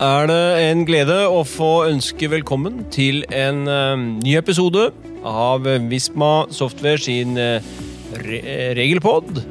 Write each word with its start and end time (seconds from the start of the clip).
er 0.00 0.30
det 0.30 0.44
en 0.64 0.86
glede 0.88 1.16
å 1.28 1.42
få 1.44 1.84
ønske 1.90 2.30
velkommen 2.32 2.86
til 2.92 3.20
en 3.36 3.66
eh, 3.68 4.04
ny 4.24 4.32
episode 4.38 4.86
av 5.28 5.66
Visma 5.90 6.46
Software 6.56 7.00
sin 7.04 7.36
eh, 7.36 7.60
re 8.24 8.40
regelpod 8.78 9.42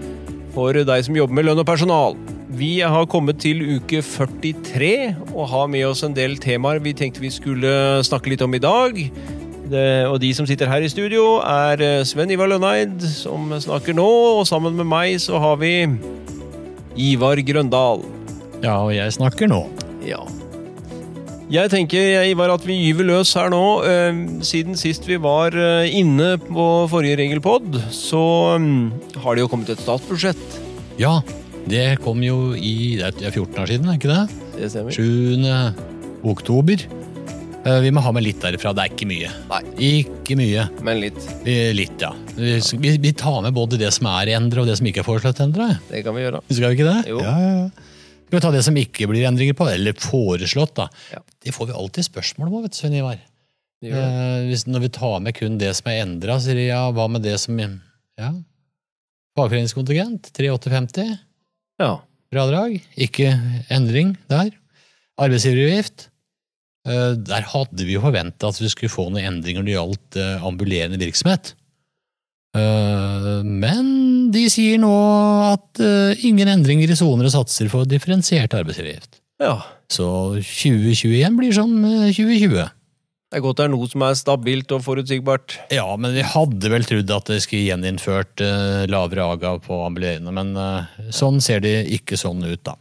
for 0.55 0.73
deg 0.73 1.05
som 1.05 1.17
jobber 1.19 1.37
med 1.37 1.45
lønn 1.45 1.61
og 1.61 1.67
personal. 1.69 2.17
Vi 2.57 2.79
har 2.81 3.05
kommet 3.11 3.37
til 3.43 3.61
uke 3.75 4.01
43 4.01 4.89
og 5.35 5.51
har 5.51 5.69
med 5.69 5.85
oss 5.91 6.01
en 6.07 6.17
del 6.17 6.33
temaer 6.41 6.81
vi 6.81 6.95
tenkte 6.97 7.21
vi 7.21 7.29
skulle 7.29 8.01
snakke 8.07 8.33
litt 8.33 8.41
om 8.41 8.57
i 8.57 8.63
dag. 8.63 8.97
Det, 9.69 9.85
og 10.09 10.17
de 10.23 10.33
som 10.33 10.49
sitter 10.49 10.71
her 10.71 10.81
i 10.81 10.89
studio, 10.89 11.37
er 11.45 11.85
eh, 11.85 12.01
Sven 12.09 12.33
Ivar 12.33 12.49
Lønneid, 12.49 12.97
som 13.05 13.53
snakker 13.53 13.93
nå, 13.93 14.09
og 14.41 14.47
sammen 14.49 14.81
med 14.81 14.89
meg 14.89 15.21
så 15.21 15.37
har 15.45 15.61
vi 15.61 15.75
Ivar 16.97 17.37
Grøndal. 17.45 18.01
Ja, 18.65 18.81
og 18.81 18.95
jeg 18.97 19.13
snakker 19.13 19.45
nå. 19.45 19.67
Ja. 20.09 20.25
Jeg 21.49 21.71
tenker 21.73 22.27
Ivar, 22.29 22.51
at 22.53 22.65
vi 22.67 22.75
gyver 22.77 23.07
løs 23.09 23.31
her 23.33 23.49
nå. 23.49 23.61
Eh, 23.89 24.19
siden 24.45 24.77
sist 24.77 25.07
vi 25.09 25.17
var 25.21 25.55
eh, 25.57 25.89
inne 25.97 26.35
på 26.43 26.65
forrige 26.91 27.17
regelpod, 27.23 27.79
så 27.95 28.21
mm, 28.61 29.17
har 29.23 29.33
det 29.37 29.41
jo 29.45 29.49
kommet 29.49 29.71
et 29.73 29.81
statsbudsjett. 29.81 30.59
Ja, 31.01 31.15
det 31.69 31.99
kom 32.03 32.21
jo 32.25 32.51
i 32.53 32.97
Det 32.99 33.25
er 33.25 33.33
14 33.33 33.63
år 33.63 33.71
siden, 33.71 33.89
er 33.89 33.97
ikke 33.97 34.13
det? 34.13 34.21
Det 34.59 34.69
stemmer. 34.75 34.93
7. 34.93 36.29
oktober. 36.29 36.85
Eh, 37.65 37.79
Vi 37.81 37.91
må 37.97 38.03
ha 38.05 38.13
med 38.13 38.27
litt 38.27 38.41
derifra. 38.45 38.75
Det 38.77 38.85
er 38.85 38.93
ikke 38.93 39.09
mye. 39.09 39.33
Nei. 39.49 39.61
Ikke 39.89 40.37
mye. 40.37 40.67
Men 40.85 41.01
litt. 41.01 41.17
Vi- 41.47 41.57
Litt, 41.73 41.97
ja. 42.05 42.13
Vi, 42.37 42.59
vi, 42.77 42.93
vi 43.09 43.11
tar 43.17 43.41
med 43.41 43.57
både 43.57 43.81
det 43.81 43.89
som 43.97 44.05
er 44.13 44.35
endret, 44.37 44.61
og 44.61 44.69
det 44.69 44.77
som 44.77 44.85
ikke 44.91 45.01
er 45.01 45.09
foreslått 45.09 45.41
endret. 45.43 45.81
Det 45.89 46.05
kan 46.05 46.13
vi 46.13 46.27
gjøre. 46.27 46.43
Skal 46.51 46.69
vi 46.69 46.77
ikke 46.77 46.91
det? 46.93 46.99
Jo. 47.09 47.23
Ja, 47.25 47.33
ja, 47.41 47.51
ja. 47.63 47.87
Skal 48.29 48.37
vi 48.37 48.45
ta 48.45 48.51
det 48.53 48.61
som 48.67 48.75
ikke 48.77 49.07
blir 49.09 49.25
endringer 49.25 49.55
på, 49.57 49.65
eller 49.73 49.95
foreslått, 49.97 50.75
da. 50.77 50.85
Ja. 51.15 51.23
Det 51.49 51.55
får 51.57 51.71
vi 51.71 51.77
alltid 51.81 52.05
spørsmål 52.05 52.51
om, 52.51 52.61
vet 52.63 52.75
du, 52.75 52.77
Svein 52.77 52.99
Ivar. 52.99 53.17
Eh, 53.81 54.45
hvis, 54.49 54.65
når 54.67 54.83
vi 54.85 54.91
tar 54.93 55.19
med 55.23 55.33
kun 55.37 55.57
det 55.57 55.71
som 55.77 55.87
er 55.89 56.03
endra, 56.03 56.35
sier 56.43 56.57
de 56.59 56.67
ja, 56.67 56.83
hva 56.93 57.07
med 57.09 57.23
det 57.25 57.37
som 57.41 57.57
Ja. 58.19 58.33
Fagforeningskontingent, 59.39 60.29
3850. 60.35 61.13
Ja. 61.79 61.93
Fradrag, 62.29 62.81
ikke 62.99 63.31
endring 63.71 64.17
der. 64.29 64.51
Arbeidsgiveravgift. 65.19 66.09
eh, 66.87 67.15
Der 67.15 67.41
hadde 67.53 67.85
vi 67.85 67.95
jo 67.95 68.01
forventa 68.03 68.49
at 68.49 68.59
vi 68.59 68.69
skulle 68.69 68.91
få 68.91 69.09
noen 69.09 69.25
endringer 69.25 69.63
når 69.63 69.65
det 69.69 69.77
gjaldt 69.77 70.19
eh, 70.19 70.45
ambulerende 70.45 70.99
virksomhet. 70.99 71.53
Eh, 72.55 73.41
Men 73.43 74.31
de 74.33 74.45
sier 74.51 74.77
nå 74.81 74.91
at 75.53 75.79
eh, 75.81 76.19
ingen 76.27 76.47
endringer 76.51 76.91
i 76.91 76.99
soner 76.99 77.25
og 77.29 77.33
satser 77.33 77.69
for 77.71 77.87
differensiert 77.89 78.53
arbeidsgiveravgift. 78.53 79.21
Ja. 79.41 79.55
Så 79.89 80.07
2021 80.41 81.39
blir 81.39 81.55
som 81.55 81.71
eh, 81.87 82.11
2020. 82.13 82.67
Det 83.29 83.37
er 83.37 83.43
godt 83.45 83.59
det 83.59 83.67
er 83.67 83.73
noe 83.73 83.87
som 83.89 84.03
er 84.05 84.17
stabilt 84.17 84.71
og 84.73 84.83
forutsigbart. 84.85 85.59
Ja, 85.73 85.85
men 86.01 86.15
vi 86.17 86.25
hadde 86.25 86.71
vel 86.73 86.85
trodd 86.89 87.11
at 87.13 87.29
det 87.29 87.43
skulle 87.45 87.67
gjeninnført 87.67 88.41
uh, 88.41 88.87
lavere 88.89 89.27
aga 89.35 89.51
på 89.61 89.83
ambulerende, 89.85 90.33
men 90.33 90.55
uh, 90.57 90.89
sånn 91.13 91.37
ser 91.45 91.61
det 91.61 91.75
ikke 91.93 92.17
sånn 92.17 92.41
ut, 92.41 92.63
da. 92.65 92.73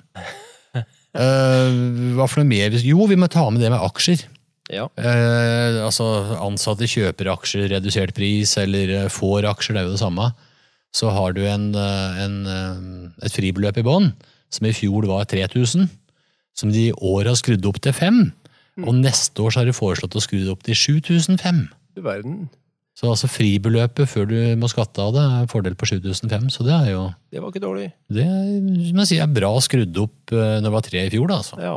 uh, 0.81 1.69
hva 2.17 2.25
for 2.25 2.41
noe 2.41 2.49
mer? 2.49 2.79
Jo, 2.81 3.05
vi 3.11 3.21
må 3.21 3.29
ta 3.29 3.45
med 3.53 3.61
det 3.61 3.75
med 3.75 3.85
aksjer. 3.85 4.25
Ja. 4.69 4.85
Eh, 5.01 5.79
altså 5.81 6.07
ansatte 6.45 6.89
kjøper 6.89 7.31
aksjer, 7.33 7.69
redusert 7.73 8.15
pris, 8.17 8.53
eller 8.61 8.93
eh, 8.95 9.09
får 9.13 9.49
aksjer, 9.49 9.77
det 9.77 9.83
er 9.83 9.89
jo 9.89 9.95
det 9.97 10.03
samme. 10.03 10.29
Så 10.95 11.13
har 11.13 11.35
du 11.37 11.43
en, 11.49 11.71
eh, 11.77 12.21
en, 12.25 12.37
eh, 12.53 13.25
et 13.27 13.35
fribeløp 13.35 13.81
i 13.81 13.87
bånn, 13.87 14.13
som 14.53 14.69
i 14.69 14.75
fjor 14.77 15.09
var 15.09 15.25
3000, 15.29 15.89
som 16.59 16.73
de 16.75 16.89
i 16.91 16.95
år 16.99 17.31
har 17.31 17.39
skrudd 17.39 17.67
opp 17.71 17.79
til 17.85 17.95
5. 17.95 18.23
Og 18.87 18.95
neste 18.95 19.43
år 19.43 19.51
så 19.55 19.63
har 19.63 19.67
de 19.71 19.75
foreslått 19.75 20.15
å 20.19 20.23
skru 20.23 20.39
det 20.43 20.51
opp 20.53 20.63
til 20.67 20.75
7005. 20.79 21.65
Du 21.99 22.03
verden. 22.05 22.49
Så 22.99 23.07
altså 23.13 23.29
fribeløpet 23.31 24.11
før 24.11 24.27
du 24.27 24.37
må 24.59 24.67
skatte 24.71 24.99
av 25.03 25.13
det, 25.15 25.23
er 25.23 25.45
en 25.45 25.51
fordel 25.51 25.75
på 25.79 25.87
7005. 25.87 26.49
Så 26.51 26.65
det 26.67 26.75
er 26.75 26.89
jo 26.97 27.05
Det 27.31 27.39
var 27.43 27.53
ikke 27.53 27.63
dårlig. 27.63 27.89
det 28.11 28.27
som 28.91 28.99
jeg 29.05 29.11
sier, 29.13 29.23
er 29.23 29.35
bra 29.39 29.53
skrudd 29.63 29.99
opp 30.03 30.35
eh, 30.35 30.59
når 30.59 30.67
det 30.67 30.73
var 30.75 30.87
tre 30.87 31.05
i 31.07 31.11
fjor. 31.15 31.27
da, 31.31 31.37
altså. 31.43 31.59
Ja, 31.63 31.77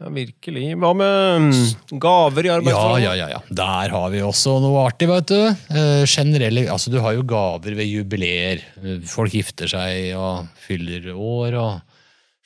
ja 0.00 0.12
virkelig. 0.16 0.64
Hva 0.80 0.92
med 0.96 1.52
mm, 1.52 1.98
gaver 2.00 2.48
i 2.48 2.48
Ja, 2.48 2.56
arbeidsforhold? 2.56 3.04
ja, 3.04 3.12
ja, 3.20 3.28
ja. 3.34 3.40
Der 3.62 3.92
har 3.96 4.08
vi 4.16 4.22
også 4.24 4.56
noe 4.64 4.80
artig, 4.88 5.08
vet 5.12 5.28
du. 5.28 5.40
Eh, 5.76 6.04
generelle, 6.08 6.64
altså 6.72 6.92
Du 6.92 7.00
har 7.04 7.16
jo 7.16 7.22
gaver 7.28 7.76
ved 7.76 7.88
jubileer. 7.92 8.64
Eh, 8.80 9.00
Folk 9.12 9.32
gifter 9.36 9.68
seg 9.72 10.12
og 10.16 10.48
fyller 10.68 11.12
år 11.12 11.56
og 11.60 11.80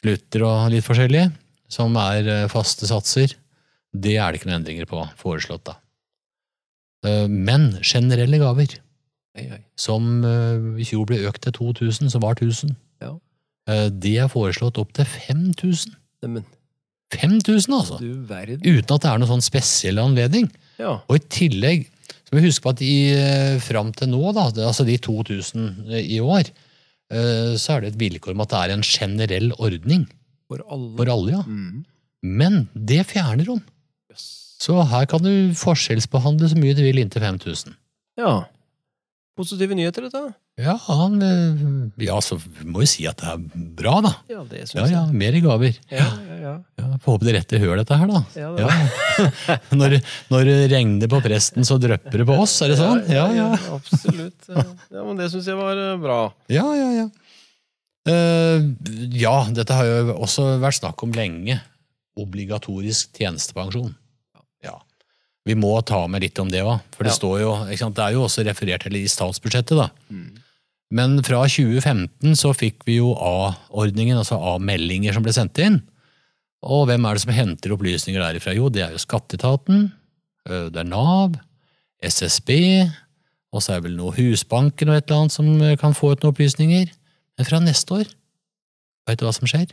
slutter 0.03 0.47
og 0.51 0.71
litt 0.75 0.87
forskjellig. 0.87 1.29
Som 1.73 1.97
er 1.99 2.29
eh, 2.31 2.47
faste 2.53 2.89
satser. 2.89 3.35
Det 3.97 4.17
er 4.21 4.31
det 4.33 4.41
ikke 4.41 4.51
noen 4.51 4.61
endringer 4.61 4.89
på 4.91 5.03
foreslått, 5.21 5.67
da. 5.67 5.79
Eh, 7.07 7.27
Men 7.29 7.73
generelle 7.83 8.41
gaver. 8.43 8.79
Oi, 9.37 9.47
oi. 9.53 9.63
som 9.77 10.25
eh, 10.25 10.81
i 10.81 10.87
fjor 10.89 11.09
ble 11.11 11.21
økt 11.29 11.43
til 11.45 11.57
2000, 11.59 12.13
som 12.15 12.23
var 12.25 12.39
1000. 12.39 12.77
Ja. 13.05 13.17
Det 13.91 14.15
er 14.23 14.31
foreslått 14.31 14.79
opp 14.79 14.93
til 14.95 15.09
5000. 15.11 15.97
Neimen, 16.23 16.45
5000, 17.13 17.75
altså! 17.75 17.99
Uten 17.99 18.95
at 18.95 19.03
det 19.03 19.11
er 19.11 19.19
noen 19.21 19.31
sånn 19.33 19.45
spesiell 19.45 19.99
anledning. 19.99 20.47
Ja. 20.79 21.01
Og 21.11 21.19
i 21.19 21.25
tillegg 21.35 21.89
så 22.27 22.33
må 22.33 22.41
vi 22.41 22.47
huske 22.49 22.63
på 22.65 22.73
at 22.73 22.81
i, 22.83 22.95
fram 23.63 23.91
til 23.95 24.11
nå, 24.11 24.23
da, 24.35 24.47
altså 24.67 24.87
de 24.87 24.97
2000 25.03 25.93
i 25.99 26.19
år, 26.23 26.49
så 27.07 27.75
er 27.77 27.85
det 27.85 27.93
et 27.93 28.01
vilkår 28.01 28.35
om 28.35 28.43
at 28.43 28.51
det 28.55 28.63
er 28.63 28.75
en 28.75 28.87
generell 28.87 29.53
ordning 29.63 30.07
For 30.51 30.63
alle. 30.71 30.97
for 30.99 31.13
alle. 31.13 31.37
ja. 31.39 31.43
Mm. 31.47 31.85
Men 32.27 32.61
det 32.75 33.05
fjerner 33.11 33.47
hun. 33.47 33.63
Yes. 34.11 34.57
Så 34.63 34.79
her 34.91 35.07
kan 35.11 35.23
du 35.23 35.53
forskjellsbehandle 35.59 36.49
så 36.51 36.59
mye 36.59 36.75
du 36.75 36.83
vil 36.87 36.99
inntil 37.03 37.23
5000. 37.23 37.75
Ja. 38.19 38.45
Positive 39.37 39.77
nyheter, 39.77 40.07
dette. 40.07 40.23
Ja, 40.57 40.73
han, 40.87 41.19
eh, 41.21 42.05
ja, 42.07 42.15
så 42.25 42.39
må 42.65 42.81
jo 42.81 42.89
si 42.89 43.05
at 43.05 43.21
det 43.21 43.29
er 43.29 43.43
bra, 43.77 43.99
da. 44.01 44.13
Ja, 44.33 44.41
det 44.49 44.63
synes 44.71 44.89
Ja, 44.89 45.03
ja, 45.03 45.03
mer 45.13 45.37
i 45.37 45.43
gaver. 45.45 45.77
Ja, 45.93 46.07
ja, 46.31 46.39
ja. 46.41 46.55
Ja, 46.81 46.87
Får 47.05 47.19
håpe 47.19 47.29
det 47.29 47.35
rette 47.37 47.61
høl, 47.61 47.75
dette 47.77 47.99
her, 48.01 48.09
da. 48.09 48.23
Ja, 48.41 48.55
det 48.57 48.65
Ja. 48.65 49.59
når, 49.83 49.99
når 50.33 50.49
det 50.49 50.57
regner 50.73 51.13
på 51.13 51.21
presten, 51.21 51.69
så 51.69 51.77
drypper 51.83 52.25
det 52.25 52.27
på 52.31 52.39
oss, 52.41 52.57
er 52.65 52.73
det 52.73 52.79
sånn? 52.81 53.03
Ja, 53.13 53.27
ja. 53.37 53.51
Absolutt. 53.77 54.49
Ja, 54.49 55.05
men 55.05 55.21
det 55.21 55.29
syns 55.35 55.53
jeg 55.53 55.61
var 55.61 55.77
eh, 55.77 55.99
bra. 56.01 56.19
Ja, 56.49 56.65
ja, 56.81 56.89
ja. 57.03 57.07
Eh, 58.07 58.63
ja, 59.19 59.37
dette 59.51 59.75
har 59.75 59.85
jo 59.89 60.15
også 60.15 60.61
vært 60.63 60.79
snakk 60.81 61.03
om 61.03 61.13
lenge. 61.17 61.59
Obligatorisk 62.17 63.13
tjenestepensjon. 63.19 63.95
Ja. 64.65 64.79
Vi 65.47 65.55
må 65.59 65.73
ta 65.87 66.05
med 66.11 66.23
litt 66.25 66.39
om 66.43 66.49
det 66.51 66.63
òg, 66.63 66.81
for 66.95 67.05
det 67.05 67.13
Ja. 67.13 67.19
står 67.19 67.41
jo, 67.41 67.53
det 67.67 67.99
er 67.99 68.13
jo 68.13 68.25
også 68.25 68.45
referert 68.47 68.83
til 68.83 68.97
i 68.97 69.05
statsbudsjettet. 69.07 69.77
da. 69.77 69.91
Mm. 70.11 70.39
Men 70.91 71.23
fra 71.23 71.43
2015 71.47 72.35
så 72.39 72.55
fikk 72.55 72.85
vi 72.87 72.97
jo 72.99 73.13
A-ordningen, 73.15 74.17
altså 74.19 74.39
A-meldinger 74.39 75.13
som 75.13 75.23
ble 75.23 75.33
sendt 75.33 75.59
inn. 75.59 75.83
Og 76.63 76.87
hvem 76.87 77.05
er 77.05 77.15
det 77.15 77.23
som 77.23 77.33
henter 77.33 77.71
opplysninger 77.75 78.21
derifra? 78.23 78.55
Jo, 78.55 78.69
det 78.69 78.83
er 78.83 78.91
jo 78.93 78.99
Skatteetaten, 79.03 79.93
øh, 80.49 80.71
det 80.71 80.77
er 80.81 80.85
Nav, 80.89 81.35
SSB, 82.03 82.89
og 83.53 83.61
så 83.63 83.73
er 83.75 83.81
det 83.81 83.91
vel 83.91 83.97
noe 83.97 84.13
Husbanken 84.13 84.89
og 84.91 84.97
et 84.97 85.11
eller 85.11 85.23
annet 85.23 85.33
som 85.33 85.61
øh, 85.61 85.77
kan 85.77 85.93
få 85.95 86.13
ut 86.13 86.23
noen 86.23 86.33
opplysninger. 86.35 86.89
Men 87.37 87.49
fra 87.49 87.61
neste 87.63 88.01
år, 88.01 88.11
vet 89.09 89.21
du 89.21 89.27
hva 89.27 89.35
som 89.37 89.49
skjer? 89.51 89.71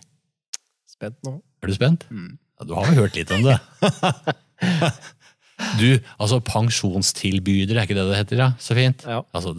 Spent 0.90 1.20
nå. 1.26 1.38
Er 1.64 1.72
du 1.72 1.76
spent? 1.76 2.06
Mm. 2.12 2.36
Ja, 2.60 2.68
du 2.70 2.74
har 2.78 2.90
jo 2.92 3.04
hørt 3.04 3.20
litt 3.20 3.34
om 3.34 3.46
det. 3.48 3.60
Du, 5.78 5.88
altså 6.18 6.40
pensjonstilbydere, 6.44 7.78
er 7.78 7.88
ikke 7.88 7.96
det 7.96 8.06
det 8.10 8.18
heter? 8.18 8.40
Ja? 8.42 8.50
Så 8.62 8.76
fint. 8.76 9.04
Ja. 9.08 9.22
Altså 9.38 9.54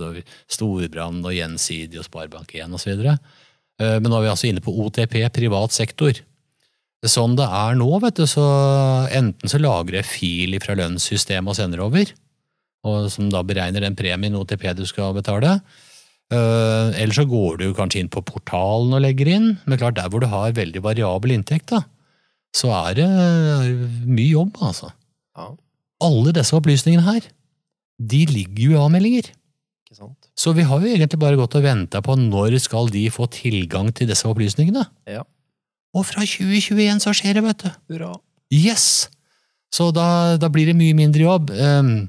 Storbrann 0.50 1.22
og 1.22 1.32
Gjensidig 1.32 2.00
og 2.00 2.06
Sparebank1 2.08 2.74
osv. 2.76 3.04
Men 3.78 4.08
nå 4.10 4.18
er 4.18 4.24
vi 4.26 4.30
altså 4.32 4.50
inne 4.50 4.62
på 4.64 4.74
OTP, 4.84 5.16
privat 5.34 5.74
sektor. 5.74 6.18
Sånn 7.04 7.36
det 7.36 7.46
er 7.46 7.76
nå, 7.76 7.88
vet 8.02 8.16
du, 8.16 8.24
så 8.28 8.44
enten 9.12 9.50
så 9.50 9.60
lagrer 9.60 10.00
jeg 10.00 10.08
fil 10.10 10.58
fra 10.64 10.76
lønnssystemet 10.78 11.52
og 11.52 11.58
sender 11.58 11.82
over, 11.84 12.12
og 12.88 13.10
som 13.12 13.28
da 13.32 13.42
beregner 13.44 13.84
den 13.84 13.96
premien 13.98 14.36
OTP 14.38 14.70
du 14.78 14.84
skal 14.88 15.12
betale. 15.16 15.58
Eh, 16.32 17.02
Eller 17.02 17.12
så 17.12 17.26
går 17.28 17.58
du 17.60 17.66
kanskje 17.76 18.00
inn 18.00 18.08
på 18.12 18.24
portalen 18.24 18.94
og 18.96 19.02
legger 19.04 19.28
inn, 19.28 19.50
men 19.66 19.80
klart 19.80 19.98
der 19.98 20.08
hvor 20.08 20.24
du 20.24 20.28
har 20.30 20.56
veldig 20.56 20.82
variabel 20.84 21.36
inntekt, 21.36 21.70
da, 21.74 21.84
så 22.54 22.70
er 22.72 22.98
det 23.00 23.08
mye 24.06 24.30
jobb, 24.30 24.58
altså. 24.62 24.92
Ja, 25.36 25.50
Alle 26.04 26.34
disse 26.36 26.54
opplysningene 26.56 27.04
her, 27.06 27.26
de 27.98 28.24
ligger 28.30 28.74
jo 28.74 28.88
i 29.14 29.24
sant? 29.94 30.28
Så 30.34 30.52
vi 30.56 30.64
har 30.66 30.82
jo 30.82 30.90
egentlig 30.90 31.20
bare 31.22 31.38
gått 31.38 31.54
og 31.58 31.64
venta 31.64 32.00
på 32.02 32.16
når 32.18 32.58
skal 32.62 32.90
de 32.90 33.06
få 33.14 33.28
tilgang 33.30 33.92
til 33.94 34.08
disse 34.10 34.26
opplysningene. 34.26 34.82
Ja. 35.06 35.22
Og 35.94 36.06
fra 36.08 36.24
2021 36.26 37.02
så 37.04 37.14
skjer 37.14 37.38
det, 37.38 37.44
vet 37.44 37.62
du. 37.62 37.70
Hurra. 37.92 38.14
Yes! 38.50 39.08
Så 39.74 39.90
da, 39.94 40.36
da 40.38 40.50
blir 40.50 40.70
det 40.70 40.76
mye 40.78 40.94
mindre 40.98 41.22
jobb. 41.26 41.52
Um, 41.54 42.08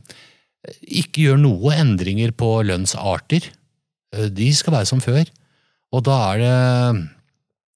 ikke 0.82 1.28
gjør 1.28 1.40
noe 1.42 1.76
endringer 1.78 2.34
på 2.38 2.50
lønnsarter. 2.66 3.46
Eh, 4.16 4.30
De 4.32 4.48
skal 4.56 4.74
være 4.80 4.90
som 4.90 5.04
før. 5.04 5.26
Og 5.94 6.00
da 6.08 6.16
er 6.34 6.38
det 6.42 6.56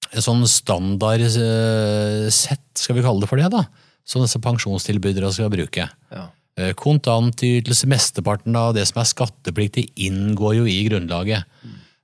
en 0.10 0.26
sånn 0.26 0.42
standardsett, 0.50 2.66
skal 2.80 2.96
vi 2.98 3.06
kalle 3.06 3.22
det 3.24 3.30
for 3.30 3.40
det, 3.40 3.50
da, 3.54 3.62
som 4.08 4.24
disse 4.24 4.40
pensjonstilbydere 4.42 5.30
skal 5.36 5.52
bruke. 5.54 5.86
Ja. 6.10 6.24
Eh, 6.60 6.74
Kontantytelse, 6.78 7.88
mesteparten 7.90 8.56
av 8.58 8.74
det 8.76 8.86
som 8.90 9.02
er 9.02 9.12
skattepliktig, 9.12 9.84
inngår 10.08 10.54
jo 10.60 10.66
i 10.68 10.82
grunnlaget. 10.90 11.42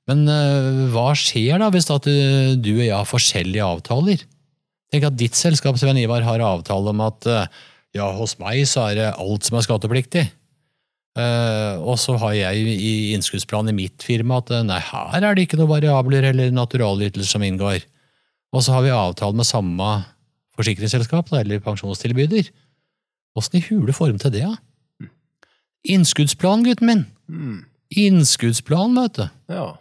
Men 0.10 0.20
eh, 0.30 0.86
hva 0.94 1.10
skjer 1.18 1.60
da 1.62 1.68
hvis 1.74 1.90
da 1.90 1.96
du, 1.98 2.12
du 2.62 2.72
og 2.78 2.86
jeg 2.86 2.96
har 2.96 3.10
forskjellige 3.10 3.66
avtaler? 3.66 4.20
Tenk 4.94 5.04
at 5.10 5.18
ditt 5.18 5.36
selskap 5.36 5.76
Sven 5.82 5.98
Ivar, 6.00 6.24
har 6.28 6.40
avtale 6.46 6.88
om 6.94 7.00
at 7.04 7.20
eh, 7.28 7.48
ja, 7.98 8.08
hos 8.16 8.34
meg 8.40 8.68
så 8.70 8.80
er 8.92 8.96
det 9.00 9.18
alt 9.18 9.44
som 9.48 9.58
er 9.58 9.66
skattepliktig. 9.66 10.26
Eh, 11.16 11.76
og 11.80 11.96
så 12.02 12.18
har 12.20 12.34
jeg 12.36 12.64
i 12.76 12.94
innskuddsplanen 13.16 13.72
i 13.72 13.78
mitt 13.86 14.04
firma 14.04 14.42
at 14.42 14.52
eh, 14.52 14.66
nei, 14.68 14.82
her 14.84 15.24
er 15.24 15.38
det 15.38 15.46
ikke 15.46 15.60
noen 15.62 15.72
variabler 15.72 16.28
eller 16.32 16.52
naturalytelser 16.52 17.38
som 17.38 17.46
inngår. 17.46 17.86
Og 18.56 18.66
så 18.66 18.76
har 18.76 18.84
vi 18.84 18.92
avtale 18.92 19.38
med 19.38 19.48
samme 19.48 19.90
forsikringsselskap 20.56 21.32
da, 21.32 21.40
eller 21.44 21.64
pensjonstilbyder. 21.64 22.52
Åssen 23.36 23.60
i 23.60 23.64
hule 23.70 23.96
form 23.96 24.20
til 24.20 24.34
det, 24.36 24.44
da? 24.48 25.10
Innskuddsplan, 25.96 26.66
gutten 26.66 26.90
min! 26.90 27.06
Mm. 27.32 27.64
Innskuddsplan, 27.96 28.96
vet 28.98 29.20
du. 29.22 29.26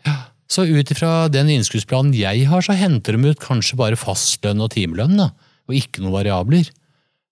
ja. 0.07 0.21
Så 0.51 0.67
ut 0.69 0.91
ifra 0.93 1.27
den 1.33 1.49
innskuddsplanen 1.51 2.13
jeg 2.15 2.45
har, 2.51 2.63
så 2.63 2.77
henter 2.77 3.17
de 3.17 3.33
ut 3.33 3.41
kanskje 3.43 3.79
bare 3.81 3.99
fastlønn 3.99 4.61
og 4.63 4.75
timelønn, 4.75 5.17
da, 5.19 5.31
og 5.67 5.79
ikke 5.79 6.05
noen 6.05 6.15
variabler. 6.15 6.69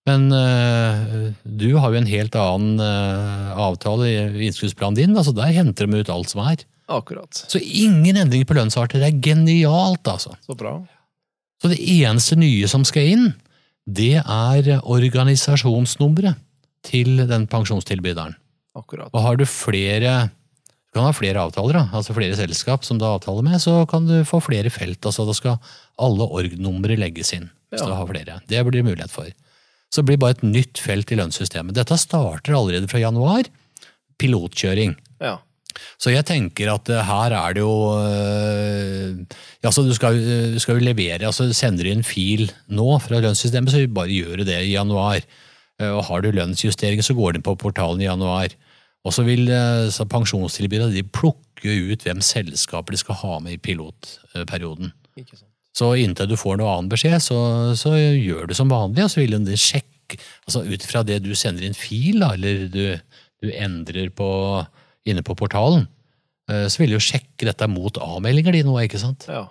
Men 0.09 0.33
øh, 0.35 1.33
du 1.47 1.77
har 1.79 1.93
jo 1.95 2.01
en 2.01 2.09
helt 2.11 2.35
annen 2.35 2.81
øh, 2.83 3.51
avtale 3.69 4.09
i 4.11 4.49
innskuddsplanen 4.49 4.97
din, 4.99 5.13
altså 5.17 5.31
så 5.31 5.37
der 5.39 5.53
henter 5.55 5.87
de 5.87 6.01
ut 6.03 6.11
alt 6.11 6.33
som 6.33 6.43
er. 6.43 6.65
Akkurat. 6.93 7.45
Så 7.49 7.61
ingen 7.63 8.17
endringer 8.19 8.49
på 8.51 8.57
lønnsarter. 8.59 8.99
Det 8.99 9.09
er 9.13 9.21
genialt, 9.23 10.03
altså. 10.11 10.35
Så 10.45 10.57
bra. 10.59 10.75
Så 11.63 11.71
det 11.71 11.79
eneste 11.79 12.35
nye 12.37 12.67
som 12.69 12.83
skal 12.85 13.07
inn, 13.15 13.29
det 13.87 14.17
er 14.19 14.73
organisasjonsnummeret 14.83 16.35
til 16.87 17.23
den 17.31 17.47
pensjonstilbyderen. 17.51 18.35
Akkurat. 18.75 19.11
Og 19.15 19.23
har 19.23 19.37
du 19.39 19.45
flere 19.49 20.31
du 20.93 20.99
kan 20.99 21.07
ha 21.07 21.13
flere 21.17 21.41
avtaler, 21.41 21.79
da, 21.79 21.83
altså 21.97 22.13
flere 22.13 22.37
selskap 22.37 22.83
som 22.85 22.99
du 23.01 23.07
har 23.07 23.15
avtale 23.17 23.41
med, 23.47 23.57
så 23.63 23.79
kan 23.89 24.05
du 24.05 24.19
få 24.29 24.43
flere 24.45 24.69
felt. 24.69 25.01
altså 25.09 25.25
Da 25.25 25.33
skal 25.39 25.55
alle 26.05 26.27
org-numre 26.27 26.99
legges 27.01 27.31
inn. 27.33 27.47
hvis 27.73 27.81
Ja. 27.81 27.87
du 27.87 27.95
har 27.97 28.07
flere. 28.11 28.41
Det 28.51 28.61
blir 28.67 28.83
det 28.83 28.85
mulighet 28.91 29.11
for. 29.15 29.31
Så 29.93 30.05
blir 30.05 30.17
det 30.17 30.23
bare 30.25 30.37
et 30.39 30.45
nytt 30.47 30.81
felt 30.81 31.11
i 31.13 31.19
lønnssystemet. 31.19 31.77
Dette 31.77 31.99
starter 32.01 32.57
allerede 32.57 32.89
fra 32.89 33.03
januar. 33.03 33.49
Pilotkjøring. 34.21 34.95
Ja. 35.21 35.37
Så 36.01 36.13
jeg 36.13 36.25
tenker 36.29 36.69
at 36.75 36.89
eh, 36.93 37.05
her 37.09 37.33
er 37.37 37.55
det 37.57 37.63
jo 37.63 37.75
øh, 37.97 39.21
ja, 39.63 39.71
altså 39.71 39.85
Du 39.87 39.93
skal, 39.97 40.17
øh, 40.19 40.59
skal 40.61 40.77
jo 40.79 40.85
levere, 40.85 41.25
altså 41.29 41.49
sender 41.57 41.87
du 41.87 41.93
inn 41.93 42.05
fil 42.07 42.51
nå 42.69 42.99
fra 43.05 43.21
lønnssystemet, 43.25 43.73
så 43.73 43.87
bare 43.89 44.13
gjør 44.13 44.45
det 44.45 44.59
i 44.67 44.75
januar. 44.75 45.23
Eh, 45.81 45.89
Og 45.93 46.05
har 46.09 46.25
du 46.25 46.31
lønnsjustering, 46.33 47.01
så 47.05 47.17
går 47.17 47.39
inn 47.39 47.47
på 47.47 47.57
portalen 47.61 48.05
i 48.05 48.09
januar. 48.09 48.53
Og 49.03 49.17
så 49.17 49.25
vil 49.27 49.49
eh, 49.51 49.89
så 49.93 50.07
pensjonstilbyderne 50.09 51.07
plukke 51.13 51.73
ut 51.93 52.05
hvem 52.05 52.21
selskaper 52.25 52.95
de 52.95 53.01
skal 53.01 53.19
ha 53.23 53.39
med 53.43 53.57
i 53.57 53.63
pilotperioden. 53.63 54.93
Ikke 55.17 55.37
sant. 55.37 55.49
Så 55.73 55.95
inntil 55.97 56.29
du 56.29 56.37
får 56.37 56.59
noe 56.61 56.75
annen 56.75 56.91
beskjed, 56.93 57.19
så, 57.25 57.39
så 57.79 57.95
gjør 57.97 58.51
du 58.51 58.55
som 58.57 58.73
vanlig, 58.73 59.07
og 59.07 59.13
så 59.13 59.23
vil 59.23 59.39
de 59.41 59.57
sjekke 59.59 59.89
altså 60.45 60.61
Ut 60.69 60.83
ifra 60.85 61.01
det 61.09 61.23
du 61.25 61.31
sender 61.39 61.65
inn 61.65 61.77
fil, 61.77 62.19
da, 62.21 62.35
eller 62.37 62.67
du, 62.69 62.83
du 63.41 63.49
endrer 63.57 64.11
på, 64.13 64.27
inne 65.09 65.23
på 65.25 65.37
portalen, 65.39 65.87
eh, 66.53 66.67
så 66.69 66.83
vil 66.83 66.93
de 66.93 66.99
jo 66.99 67.07
sjekke 67.07 67.49
dette 67.49 67.69
mot 67.73 67.97
avmeldinger 67.97 68.59
de 68.59 68.61
nå, 68.67 68.75
ikke 68.83 69.01
sant? 69.01 69.25
Ja. 69.33 69.47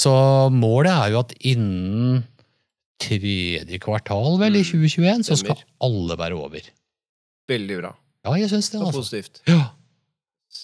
Så 0.00 0.14
målet 0.52 0.94
er 0.94 1.12
jo 1.12 1.20
at 1.20 1.34
innen 1.44 2.22
tredje 3.02 3.80
kvartal 3.84 4.38
vel 4.40 4.56
i 4.62 4.64
2021, 4.64 5.26
så 5.28 5.36
skal 5.40 5.60
alle 5.84 6.16
være 6.16 6.38
over. 6.40 6.70
Veldig 7.50 7.76
bra. 7.82 7.92
Ja, 8.26 8.36
jeg 8.40 8.48
syns 8.50 8.70
det, 8.72 8.80
Så 8.80 8.86
altså. 8.86 9.02
positivt. 9.02 9.42
Ja. 9.50 9.74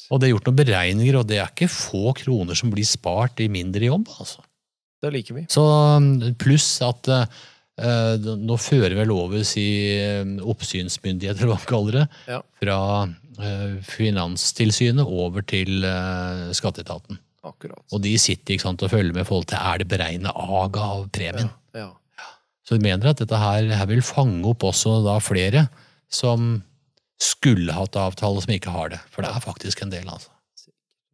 Og 0.08 0.20
det 0.20 0.28
er 0.28 0.34
gjort 0.34 0.48
noen 0.48 0.60
beregninger, 0.62 1.18
og 1.20 1.28
det 1.28 1.38
er 1.42 1.52
ikke 1.52 1.68
få 1.68 2.14
kroner 2.16 2.56
som 2.58 2.72
blir 2.72 2.88
spart 2.88 3.44
i 3.44 3.50
mindre 3.52 3.92
jobb, 3.92 4.08
altså. 4.16 4.40
Det 5.02 5.10
liker 5.14 5.34
vi. 5.40 5.46
Så 5.50 5.64
pluss 6.38 6.68
at 6.86 7.08
eh, 7.10 8.28
nå 8.38 8.56
fører 8.62 8.94
vel 9.00 9.10
over 9.14 9.42
si 9.46 9.64
eh, 9.98 10.22
oppsynsmyndighet, 10.46 11.40
eller 11.40 11.52
hva 11.54 11.58
man 11.58 11.70
kaller 11.72 11.98
det, 12.02 12.06
Ja. 12.30 12.40
fra 12.62 12.78
eh, 13.42 13.74
Finanstilsynet 13.88 15.02
over 15.06 15.42
til 15.42 15.82
eh, 15.88 16.52
skatteetaten. 16.54 17.18
Akkurat. 17.42 17.82
Og 17.90 18.02
de 18.04 18.12
sitter 18.22 18.54
ikke 18.54 18.68
sant, 18.68 18.82
og 18.86 18.92
følger 18.92 19.16
med 19.16 19.24
i 19.24 19.28
forhold 19.28 19.48
til 19.50 19.58
er 19.58 19.82
det 19.82 19.88
beregna 19.90 20.30
aga 20.30 20.84
av 20.94 21.08
premien. 21.10 21.50
Ja. 21.74 21.88
Så 22.62 22.76
de 22.78 22.84
mener 22.86 23.10
at 23.10 23.18
dette 23.18 23.34
her, 23.42 23.66
her 23.74 23.88
vil 23.90 24.04
fange 24.06 24.44
opp 24.46 24.62
også 24.68 25.00
da 25.02 25.16
flere 25.18 25.64
som 26.12 26.60
skulle 27.22 27.74
hatt 27.74 27.98
avtale, 27.98 28.38
som 28.44 28.52
ikke 28.54 28.70
har 28.74 28.92
det. 28.94 29.00
For 29.10 29.26
det 29.26 29.32
er 29.34 29.42
faktisk 29.42 29.82
en 29.82 29.90
del, 29.90 30.06
altså. 30.06 30.30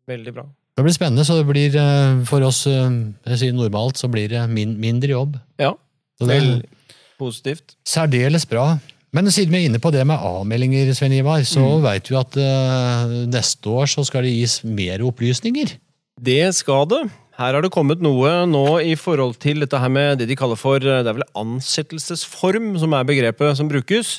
Veldig 0.09 0.35
bra. 0.37 0.45
Det 0.79 0.85
blir 0.87 0.95
spennende, 0.95 1.25
så 1.27 1.35
det 1.41 1.47
blir 1.49 1.75
eh, 1.75 2.21
for 2.29 2.45
oss 2.47 2.61
eh, 2.71 2.87
jeg 3.33 3.41
sier 3.41 3.57
normalt, 3.57 3.99
så 3.99 4.07
blir 4.13 4.29
det 4.31 4.45
min, 4.53 4.77
mindre 4.79 5.11
jobb. 5.11 5.35
Ja. 5.59 5.73
Det 6.23 6.29
Vel 6.31 6.51
positivt. 7.19 7.75
særdeles 7.87 8.47
bra. 8.47 8.77
Men 9.17 9.27
siden 9.33 9.51
vi 9.55 9.63
er 9.65 9.69
inne 9.71 9.81
på 9.83 9.91
det 9.91 10.05
med 10.07 10.21
avmeldinger, 10.23 10.91
Sven 10.95 11.15
Ivar, 11.17 11.41
så 11.49 11.63
Mm. 11.65 11.83
vet 11.83 12.11
vi 12.13 12.17
at 12.19 12.37
uh, 12.37 13.15
neste 13.27 13.71
år 13.73 13.87
så 13.91 14.05
skal 14.07 14.23
det 14.27 14.35
gis 14.37 14.59
mer 14.69 15.01
opplysninger. 15.03 15.73
Det 16.21 16.55
skal 16.55 16.85
det. 16.91 17.01
Her 17.39 17.55
har 17.57 17.63
det 17.63 17.71
kommet 17.73 18.03
noe 18.05 18.45
nå 18.51 18.65
i 18.85 18.95
forhold 18.99 19.39
til 19.41 19.61
dette 19.65 19.79
her 19.81 19.89
med 19.89 20.19
det 20.21 20.27
de 20.29 20.37
kaller 20.37 20.59
for 20.61 20.79
Det 20.83 21.07
er 21.07 21.15
vel 21.17 21.25
ansettelsesform 21.39 22.77
som 22.83 22.93
er 22.99 23.07
begrepet 23.09 23.57
som 23.59 23.69
brukes. 23.71 24.19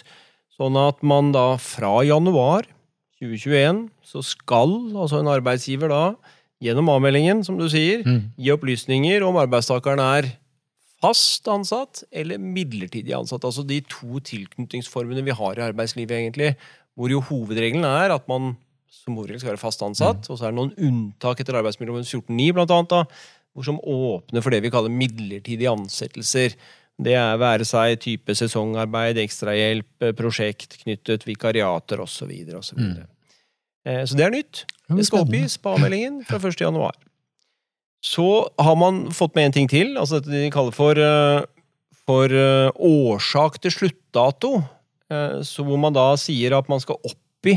Sånn 0.58 0.76
at 0.80 1.00
man 1.06 1.32
da 1.36 1.54
fra 1.62 2.00
januar 2.08 2.66
2021 3.22 3.90
så 4.04 4.24
skal 4.26 4.74
altså 4.96 5.20
en 5.22 5.30
arbeidsgiver 5.32 5.92
da 5.92 6.04
gjennom 6.62 6.90
avmeldingen, 6.92 7.44
som 7.46 7.58
du 7.58 7.68
sier, 7.72 8.04
Mm. 8.04 8.32
gi 8.38 8.52
opplysninger 8.52 9.24
om 9.24 9.36
arbeidstakeren 9.40 10.00
er 10.00 10.32
fast 11.02 11.48
ansatt 11.48 12.04
eller 12.12 12.38
midlertidig 12.38 13.14
ansatt. 13.16 13.46
Altså 13.48 13.66
de 13.66 13.80
to 13.82 14.20
tilknytningsformene 14.20 15.24
vi 15.24 15.32
har 15.32 15.54
i 15.56 15.72
arbeidslivet, 15.72 16.12
egentlig. 16.12 16.56
Hvor 16.98 17.10
jo 17.10 17.22
hovedregelen 17.22 17.86
er 17.86 18.12
at 18.12 18.28
man 18.28 18.58
som 18.92 19.16
hovedregel 19.16 19.40
skal 19.40 19.54
være 19.56 19.62
fast 19.62 19.82
ansatt. 19.86 20.30
Og 20.30 20.38
så 20.38 20.48
er 20.48 20.52
det 20.52 20.58
noen 20.60 20.74
unntak 20.78 21.40
etter 21.40 21.56
arbeidsmiljøloven 21.56 22.04
14.9, 22.04 22.52
blant 22.54 22.72
annet, 22.72 22.90
da, 22.90 23.04
hvor 23.56 23.64
som 23.66 23.80
åpner 23.80 24.44
for 24.44 24.52
det 24.52 24.62
vi 24.64 24.70
kaller 24.74 24.90
midlertidige 24.92 25.72
ansettelser. 25.72 26.56
Det 27.00 27.14
er 27.16 27.38
være 27.40 27.64
seg 27.64 27.96
type 28.04 28.36
sesongarbeid, 28.36 29.16
ekstrahjelp, 29.24 30.10
prosjekt 30.18 30.76
knyttet, 30.84 31.24
vikariater 31.24 32.02
osv. 32.04 32.28
osv. 32.60 32.78
Mm. 32.78 33.08
Eh, 33.88 34.04
Så 34.06 34.18
det 34.18 34.26
er 34.26 34.34
nytt. 34.34 34.66
Det 34.90 35.06
skal 35.06 35.24
oppgis 35.24 35.58
på 35.62 35.76
avmeldingen 35.76 36.24
fra 36.28 36.40
1. 36.42 36.60
januar. 36.66 36.96
Så 38.04 38.48
har 38.58 38.76
man 38.80 39.10
fått 39.12 39.36
med 39.36 39.50
en 39.50 39.52
ting 39.58 39.68
til, 39.70 39.98
altså 40.00 40.20
dette 40.20 40.32
de 40.32 40.50
kaller 40.54 40.72
for, 40.76 40.98
eh, 40.98 41.44
for 42.08 42.26
eh, 42.32 42.72
årsak 42.76 43.60
til 43.62 43.72
sluttdato. 43.72 44.64
Så 45.10 45.64
hvor 45.66 45.80
man 45.82 45.94
da 45.96 46.14
sier 46.22 46.54
at 46.54 46.68
man 46.70 46.78
skal 46.80 47.00
oppgi 47.02 47.56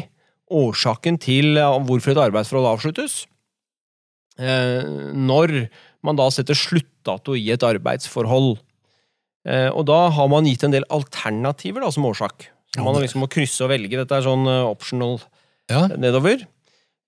årsaken 0.49 1.19
til 1.21 1.59
hvorfor 1.85 2.15
et 2.15 2.21
arbeidsforhold 2.23 2.71
avsluttes. 2.71 3.27
Når 4.41 5.53
man 6.03 6.17
da 6.17 6.31
setter 6.33 6.57
sluttdato 6.57 7.37
i 7.37 7.51
et 7.53 7.61
arbeidsforhold. 7.61 8.57
Og 9.77 9.85
da 9.85 9.99
har 10.17 10.31
man 10.33 10.49
gitt 10.49 10.65
en 10.65 10.73
del 10.73 10.89
alternativer 10.89 11.85
da, 11.85 11.91
som 11.93 12.09
årsak. 12.09 12.49
Så 12.73 12.81
man 12.81 12.97
liksom 13.05 13.21
må 13.21 13.29
krysse 13.29 13.67
og 13.67 13.69
velge. 13.75 14.01
Dette 14.01 14.17
er 14.17 14.25
sånn 14.25 14.49
optional 14.49 15.21
Ja, 15.71 15.87
nedover. 15.95 16.43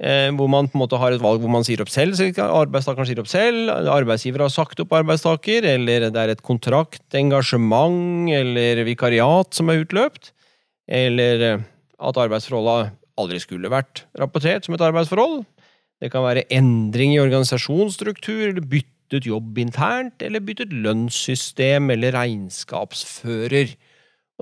Eh, 0.03 0.31
hvor 0.35 0.49
man 0.51 0.67
på 0.67 0.75
en 0.75 0.83
måte 0.83 0.99
har 0.99 1.15
et 1.15 1.23
valg 1.23 1.39
hvor 1.39 1.53
man 1.55 1.63
sier 1.67 1.79
opp 1.85 1.91
selv, 1.93 2.19
arbeidstakeren 2.43 3.07
sier 3.07 3.21
opp 3.23 3.31
selv, 3.31 3.71
arbeidsgiver 3.71 4.43
har 4.43 4.51
sagt 4.51 4.81
opp 4.83 4.95
arbeidstaker, 4.99 5.67
eller 5.71 6.09
det 6.11 6.19
er 6.19 6.33
et 6.33 6.43
kontrakt, 6.43 7.05
engasjement 7.15 8.27
eller 8.35 8.83
vikariat 8.89 9.55
som 9.55 9.71
er 9.71 9.85
utløpt, 9.85 10.33
eller 10.91 11.47
eh, 11.47 11.65
at 12.03 12.21
arbeidsforholdet 12.25 12.91
aldri 13.23 13.39
skulle 13.39 13.71
vært 13.71 14.03
rapportert 14.19 14.67
som 14.67 14.75
et 14.75 14.83
arbeidsforhold. 14.83 15.45
Det 16.03 16.11
kan 16.11 16.27
være 16.27 16.49
endring 16.53 17.15
i 17.15 17.23
organisasjonsstruktur, 17.23 18.49
eller 18.51 18.67
byttet 18.67 19.29
jobb 19.31 19.63
internt, 19.63 20.19
eller 20.27 20.43
byttet 20.43 20.75
lønnssystem 20.75 21.95
eller 21.95 22.19
regnskapsfører. 22.19 23.77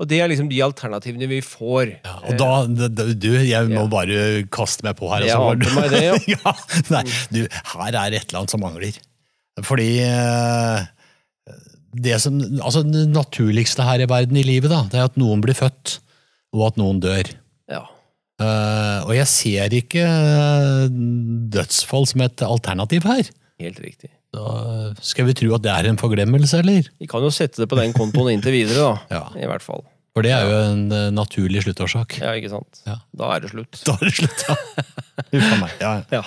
Og 0.01 0.07
det 0.09 0.17
er 0.23 0.29
liksom 0.31 0.47
de 0.49 0.57
alternativene 0.65 1.27
vi 1.29 1.37
får. 1.45 1.91
ja, 2.01 2.15
og 2.25 2.37
da, 2.39 3.03
du, 3.13 3.29
jeg 3.45 3.69
må 3.69 3.83
Ja. 3.83 3.89
bare 3.91 4.21
kaste 4.49 4.85
meg 4.87 4.97
på 4.97 5.11
her. 5.11 5.27
Jeg 5.27 5.37
altså, 5.37 5.51
ante 5.53 5.75
meg 5.77 5.91
det, 5.93 6.03
ja. 6.07 6.15
ja, 6.33 6.53
nei, 6.95 7.03
du, 7.29 7.43
her 7.75 7.99
er 8.01 8.15
et 8.17 8.25
eller 8.25 8.39
annet 8.41 8.55
som 8.55 8.63
mangler. 8.63 8.97
Fordi 9.61 9.89
eh, 10.01 10.87
det 11.93 12.17
som, 12.23 12.39
altså 12.57 12.81
det 12.87 13.05
naturligste 13.13 13.85
her 13.85 14.01
i 14.01 14.09
verden 14.09 14.39
i 14.41 14.45
livet, 14.47 14.73
da, 14.73 14.81
det 14.89 14.97
er 14.97 15.11
at 15.11 15.19
noen 15.21 15.43
blir 15.45 15.53
født, 15.57 15.99
og 16.57 16.71
at 16.71 16.81
noen 16.81 16.97
dør. 17.03 17.29
Ja. 17.69 17.83
Uh, 18.41 19.05
og 19.05 19.13
jeg 19.13 19.29
ser 19.29 19.75
ikke 19.77 20.01
eh, 20.09 20.87
dødsfall 21.53 22.09
som 22.09 22.25
et 22.25 22.41
alternativ 22.41 23.05
her. 23.05 23.29
Helt 23.61 23.77
riktig. 23.83 24.09
Da 24.33 24.93
skal 25.05 25.27
vi 25.29 25.35
tro 25.37 25.51
at 25.53 25.63
det 25.65 25.71
er 25.73 25.89
en 25.91 25.99
forglemmelse, 26.01 26.63
eller? 26.63 26.87
Vi 26.99 27.09
kan 27.09 27.21
jo 27.21 27.29
sette 27.33 27.61
det 27.61 27.69
på 27.69 27.77
den 27.77 27.93
kontoen 27.93 28.33
inntil 28.33 28.55
videre, 28.55 28.81
da. 28.81 29.19
Ja. 29.19 29.25
I 29.37 29.49
hvert 29.49 29.65
fall. 29.65 29.85
For 30.13 30.21
det 30.21 30.29
er 30.35 30.43
jo 30.45 30.57
en 30.69 30.81
uh, 30.93 31.07
naturlig 31.09 31.63
sluttårsak. 31.65 32.19
Ja, 32.21 32.35
ikke 32.37 32.51
sant? 32.53 32.83
Ja. 32.85 32.99
Da 33.17 33.31
er 33.33 33.41
det 33.41 33.49
slutt. 33.49 33.79
Da 33.87 33.95
er 33.97 34.05
det 34.11 34.13
slutt, 34.19 34.43
ja. 34.45 34.57
Uff 35.39 35.47
a 35.49 35.55
meg. 35.57 35.71
Ja, 35.81 35.93
ja. 36.13 36.21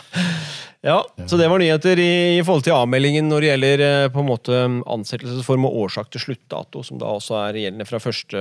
Ja. 0.87 0.97
ja, 1.15 1.27
så 1.31 1.39
det 1.39 1.47
var 1.51 1.59
nyheter 1.63 1.99
i, 1.99 2.09
i 2.39 2.43
forhold 2.47 2.65
til 2.67 2.75
avmeldingen 2.75 3.27
når 3.31 3.43
det 3.45 3.49
gjelder 3.53 3.83
eh, 3.87 4.09
på 4.15 4.21
en 4.23 4.29
måte 4.29 4.59
ansettelsesform 4.91 5.65
og 5.67 5.79
årsak 5.85 6.11
til 6.15 6.23
sluttdato, 6.23 6.83
som 6.87 6.99
da 7.01 7.09
også 7.17 7.39
er 7.45 7.59
gjeldende 7.63 7.87
fra 7.89 7.99
1. 8.03 8.37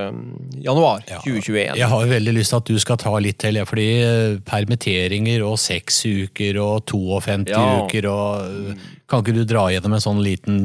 januar 0.66 1.06
Ja. 1.10 1.22
2021. 1.25 1.78
Jeg 1.80 1.90
har 1.94 2.04
jo 2.06 2.12
veldig 2.16 2.36
lyst 2.40 2.54
til 2.54 2.60
at 2.64 2.70
du 2.74 2.82
skal 2.82 3.00
ta 3.06 3.14
litt 3.22 3.40
til, 3.42 3.62
fordi 3.70 3.88
eh, 4.02 4.36
permitteringer 4.50 5.46
og 5.46 5.58
seks 5.62 6.02
uker 6.10 6.60
og 6.66 6.84
52 6.90 7.54
Ja. 7.54 7.64
uker 7.86 8.10
og 8.12 8.52
eh, 8.74 8.86
Kan 9.10 9.22
ikke 9.25 9.38
du 9.38 9.44
dra 9.50 9.68
gjennom 9.74 9.94
en 9.98 10.06
sånn 10.10 10.22
liten 10.25 10.60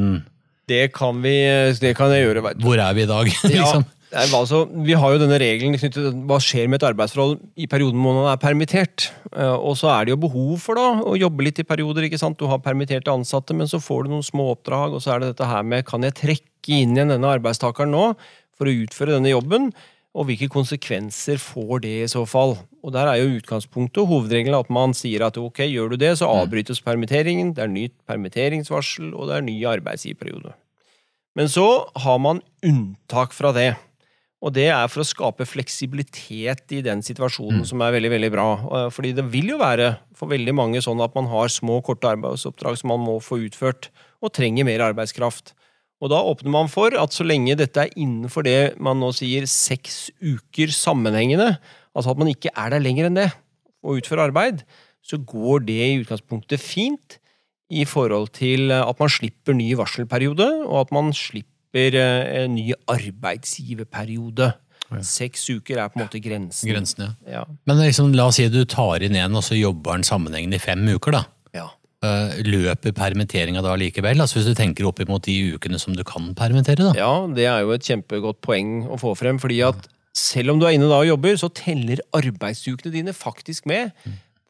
Det 0.68 0.86
kan 0.96 1.20
vi, 1.24 1.36
det 1.80 1.94
kan 2.00 2.12
jeg 2.16 2.24
gjøre, 2.28 2.44
Vet 2.48 2.60
du. 2.60 2.64
Hvor 2.68 2.80
er 2.80 2.96
vi 2.96 3.04
i 3.04 3.10
dag? 3.12 3.32
Liksom? 3.52 3.84
nei, 3.84 3.96
altså, 4.12 4.64
vi 4.86 4.96
har 4.98 5.12
jo 5.14 5.20
denne 5.22 5.38
regelen 5.38 5.76
knyttet 5.76 5.94
til 5.94 6.16
hva 6.26 6.40
skjer 6.42 6.66
med 6.66 6.80
et 6.80 6.88
arbeidsforhold 6.88 7.36
i 7.62 7.68
perioden 7.70 8.00
hvor 8.02 8.16
man 8.16 8.30
er 8.32 8.40
permittert. 8.42 9.10
Eh, 9.30 9.54
Og 9.54 9.76
så 9.78 9.90
er 9.92 10.04
det 10.04 10.14
jo 10.14 10.22
behov 10.26 10.58
for 10.64 10.74
da, 10.78 10.88
å 11.06 11.14
jobbe 11.18 11.46
litt 11.46 11.60
i 11.62 11.66
perioder. 11.66 12.08
ikke 12.08 12.18
sant? 12.18 12.38
Du 12.38 12.46
har 12.50 12.58
permitterte 12.58 13.12
ansatte, 13.12 13.54
men 13.54 13.70
så 13.70 13.78
får 13.78 14.04
du 14.04 14.10
noen 14.14 14.26
små 14.26 14.50
oppdrag, 14.56 14.94
og 14.94 15.02
så 15.02 15.14
er 15.14 15.20
det 15.20 15.32
dette 15.34 15.46
her 15.46 15.62
med 15.62 15.86
kan 15.86 16.02
jeg 16.02 16.18
trekke 16.18 16.74
inn 16.74 16.96
igjen 16.96 17.14
denne 17.14 17.30
arbeidstakeren 17.38 17.94
nå 17.94 18.14
for 18.58 18.66
å 18.66 18.76
utføre 18.82 19.14
denne 19.16 19.30
jobben? 19.30 19.70
Og 20.10 20.26
hvilke 20.26 20.48
konsekvenser 20.50 21.38
får 21.38 21.84
det 21.84 21.92
i 22.02 22.08
så 22.10 22.24
fall? 22.26 22.56
Og 22.82 22.90
Der 22.92 23.06
er 23.06 23.20
jo 23.20 23.36
utgangspunktet 23.38 24.00
og 24.02 24.08
hovedregelen 24.10 24.58
at 24.58 24.70
man 24.72 24.90
sier 24.96 25.22
at 25.22 25.38
ok, 25.38 25.62
gjør 25.70 25.92
du 25.94 25.96
det, 26.02 26.16
så 26.18 26.26
avbrytes 26.26 26.82
permitteringen. 26.82 27.54
Det 27.54 27.62
er 27.62 27.70
nytt 27.70 27.94
permitteringsvarsel, 28.10 29.14
og 29.14 29.28
det 29.30 29.36
er 29.36 29.46
ny 29.46 29.54
arbeidsgiverperiode. 29.70 30.56
Men 31.38 31.46
så 31.46 31.86
har 31.94 32.18
man 32.18 32.42
unntak 32.66 33.32
fra 33.36 33.52
det. 33.54 33.76
Og 34.40 34.54
det 34.56 34.70
er 34.72 34.86
for 34.88 35.02
å 35.02 35.08
skape 35.08 35.44
fleksibilitet 35.44 36.72
i 36.72 36.80
den 36.84 37.02
situasjonen, 37.04 37.66
som 37.68 37.82
er 37.84 37.92
veldig 37.92 38.10
veldig 38.14 38.30
bra. 38.32 38.46
Eh, 38.56 38.86
Fordi 38.92 39.12
det 39.16 39.26
vil 39.32 39.52
jo 39.52 39.60
være 39.60 39.92
for 40.16 40.32
veldig 40.32 40.54
mange 40.56 40.80
sånn 40.84 41.02
at 41.04 41.16
man 41.16 41.28
har 41.28 41.52
små, 41.52 41.82
korte 41.84 42.08
arbeidsoppdrag 42.08 42.78
som 42.80 42.92
man 42.94 43.04
må 43.04 43.18
få 43.20 43.42
utført, 43.44 43.90
og 44.24 44.32
trenger 44.36 44.64
mer 44.68 44.84
arbeidskraft. 44.88 45.52
Og 46.00 46.08
da 46.12 46.22
åpner 46.24 46.52
man 46.52 46.68
for 46.72 46.96
at 46.96 47.12
så 47.12 47.26
lenge 47.26 47.58
dette 47.60 47.84
er 47.84 47.92
innenfor 47.92 48.44
det 48.46 48.80
man 48.80 49.00
nå 49.00 49.12
sier 49.16 49.44
seks 49.44 50.08
uker 50.24 50.72
sammenhengende, 50.72 51.58
altså 51.92 52.14
at 52.14 52.20
man 52.20 52.32
ikke 52.32 52.52
er 52.56 52.72
der 52.72 52.80
lenger 52.80 53.10
enn 53.10 53.18
det 53.20 53.28
og 53.84 54.00
utfører 54.00 54.28
arbeid, 54.28 54.64
så 55.04 55.20
går 55.20 55.66
det 55.68 55.80
i 55.80 55.98
utgangspunktet 56.00 56.60
fint 56.60 57.18
i 57.70 57.84
forhold 57.88 58.32
til 58.36 58.72
at 58.74 58.98
man 59.00 59.12
slipper 59.12 59.56
ny 59.56 59.70
varselperiode, 59.78 60.48
og 60.66 60.86
at 60.86 60.92
man 60.94 61.12
slipper 61.16 61.49
eh, 61.74 62.44
en 62.44 62.54
ny 62.54 62.72
arbeidsgiverperiode. 62.90 64.52
Ja. 64.90 65.02
Seks 65.06 65.44
uker 65.50 65.78
er 65.78 65.90
på 65.90 66.00
en 66.00 66.06
måte 66.06 66.18
grensen. 66.22 66.66
Grensen, 66.70 67.04
ja. 67.04 67.40
Ja. 67.40 67.42
Men 67.68 67.78
liksom, 67.84 68.10
la 68.16 68.26
oss 68.26 68.40
si 68.40 68.48
du 68.50 68.64
tar 68.66 69.04
inn 69.06 69.14
en, 69.14 69.36
og 69.38 69.44
så 69.46 69.54
jobber 69.58 69.94
han 69.94 70.06
sammenhengende 70.06 70.58
i 70.58 70.62
fem 70.62 70.82
uker. 70.88 71.14
da. 71.14 71.24
ja. 71.54 71.68
Eh, 72.02 72.40
Løper 72.46 72.94
permitteringa 72.96 73.60
da 73.62 73.74
likevel? 73.76 74.20
Altså 74.24 74.38
Hvis 74.38 74.48
du 74.48 74.54
tenker 74.58 74.86
opp 74.88 75.00
imot 75.04 75.26
de 75.28 75.54
ukene 75.54 75.78
som 75.78 75.94
du 75.94 76.02
kan 76.02 76.32
permittere? 76.34 76.90
da. 76.90 76.94
Ja, 76.98 77.26
det 77.28 77.44
er 77.46 77.60
jo 77.60 77.74
et 77.76 77.84
kjempegodt 77.86 78.40
poeng 78.40 78.86
å 78.88 78.98
få 78.98 79.14
frem, 79.14 79.38
fordi 79.38 79.60
at 79.66 79.86
selv 80.16 80.50
om 80.54 80.58
du 80.58 80.66
er 80.66 80.74
inne 80.74 80.88
da 80.90 80.98
og 81.04 81.06
jobber, 81.06 81.36
så 81.38 81.52
teller 81.54 82.00
arbeidsukene 82.16 82.90
dine 82.90 83.12
faktisk 83.14 83.66
med 83.70 83.92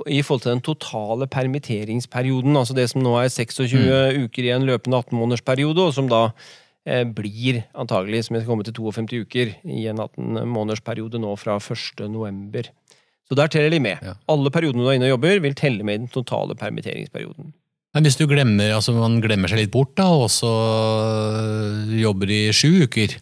i 0.09 0.23
forhold 0.25 0.41
til 0.47 0.55
den 0.55 0.63
totale 0.65 1.27
permitteringsperioden, 1.29 2.57
altså 2.57 2.73
det 2.73 2.87
som 2.89 3.03
nå 3.05 3.19
er 3.21 3.29
26 3.29 4.25
uker 4.25 4.47
i 4.47 4.55
en 4.55 4.65
løpende 4.65 4.97
18-månedersperiode, 5.03 5.91
og 5.91 5.93
som 5.93 6.09
da 6.09 6.31
blir 7.15 7.63
antagelig, 7.77 8.25
som 8.27 8.35
jeg 8.37 8.43
skal 8.45 8.51
komme 8.55 8.65
til 8.65 8.75
52 8.75 9.25
uker 9.27 9.51
i 9.69 9.87
en 9.91 9.99
18-månedersperiode 10.01 11.21
nå 11.21 11.35
fra 11.39 11.59
1. 11.61 12.07
november. 12.11 12.71
Så 13.29 13.37
der 13.39 13.47
teller 13.53 13.71
de 13.71 13.79
med. 13.85 14.01
Ja. 14.03 14.15
Alle 14.33 14.51
periodene 14.51 14.83
du 14.83 14.89
er 14.91 14.97
inne 14.99 15.07
og 15.11 15.13
jobber, 15.19 15.41
vil 15.45 15.55
telle 15.55 15.85
med 15.87 15.95
i 15.95 15.99
den 16.03 16.09
totale 16.11 16.57
permitteringsperioden. 16.59 17.53
Men 17.95 18.07
hvis 18.07 18.17
du 18.19 18.25
glemmer, 18.31 18.73
altså 18.75 18.95
man 18.95 19.21
glemmer 19.23 19.51
seg 19.51 19.65
litt 19.65 19.73
bort, 19.75 19.93
da, 19.99 20.07
og 20.09 20.29
så 20.31 20.51
jobber 22.01 22.31
i 22.31 22.41
sju 22.55 22.85
uker, 22.87 23.17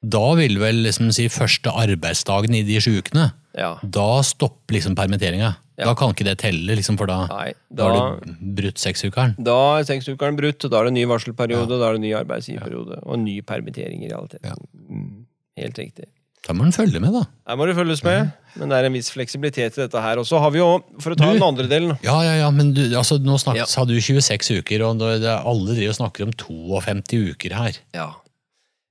da 0.00 0.22
vil 0.38 0.56
vel 0.62 0.82
liksom 0.86 1.10
si 1.14 1.26
første 1.30 1.72
arbeidsdagen 1.76 2.54
i 2.56 2.64
de 2.66 2.80
sju 2.82 2.96
ukene, 3.02 3.32
Ja. 3.58 3.76
da 3.82 4.22
stopper 4.22 4.76
liksom 4.76 4.94
permitteringa. 4.96 5.56
Ja. 5.80 5.88
Da 5.88 5.94
kan 5.96 6.12
ikke 6.12 6.26
det 6.28 6.36
telle, 6.42 6.76
liksom, 6.76 6.98
for 7.00 7.08
da, 7.08 7.22
Nei, 7.30 7.48
da 7.72 7.88
da, 7.88 7.98
har 8.04 8.20
du 8.20 8.34
brutt 8.60 8.78
seksukeren. 8.82 9.34
Da 9.40 9.56
er 9.80 9.88
seksukeren 9.88 10.36
brutt, 10.38 10.62
og 10.68 10.70
da 10.74 10.80
er 10.82 10.90
det 10.90 10.94
ny 10.98 11.06
varselperiode, 11.08 11.78
da 11.80 11.88
er 11.88 11.96
det 11.96 12.04
ny 12.04 12.12
arbeidsgiverperiode, 12.20 13.00
og 13.06 13.18
ny 13.22 13.40
permittering 13.48 14.04
i 14.04 14.10
realiteten. 14.12 14.44
Ja. 14.44 14.56
Mm, 14.90 15.24
helt 15.56 15.78
riktig. 15.80 16.10
Da 16.46 16.54
må 16.56 16.64
du 16.64 16.72
følge 16.72 17.00
med, 17.00 17.12
da. 17.12 17.24
Her 17.48 17.56
må 17.60 17.66
det 17.68 17.74
følges 17.76 18.00
med, 18.04 18.30
men 18.56 18.70
det 18.72 18.76
er 18.78 18.86
en 18.88 18.94
viss 18.96 19.10
fleksibilitet 19.12 19.76
i 19.76 19.82
dette 19.82 20.00
her. 20.00 20.16
Og 20.22 20.24
så 20.28 20.38
har 20.40 20.50
vi 20.54 20.58
jo, 20.62 20.70
for 21.00 21.12
å 21.12 21.16
ta 21.18 21.26
Du- 21.28 21.34
den 21.36 21.42
andre 21.44 21.66
delen 21.68 21.98
Ja, 22.02 22.20
ja, 22.24 22.34
ja, 22.40 22.50
men 22.50 22.72
du, 22.72 22.80
altså, 22.96 23.18
nå 23.20 23.36
snakket, 23.40 23.56
Ja. 23.56 23.64
sa 23.66 23.84
du 23.84 23.94
26 24.00 24.58
uker, 24.62 24.82
og 24.86 25.02
er 25.02 25.26
alle 25.44 25.74
driver 25.76 25.90
og 25.92 25.98
snakker 26.00 26.22
om 26.24 26.32
52 26.32 27.34
uker 27.34 27.52
her. 27.54 27.72
ja. 27.94 28.12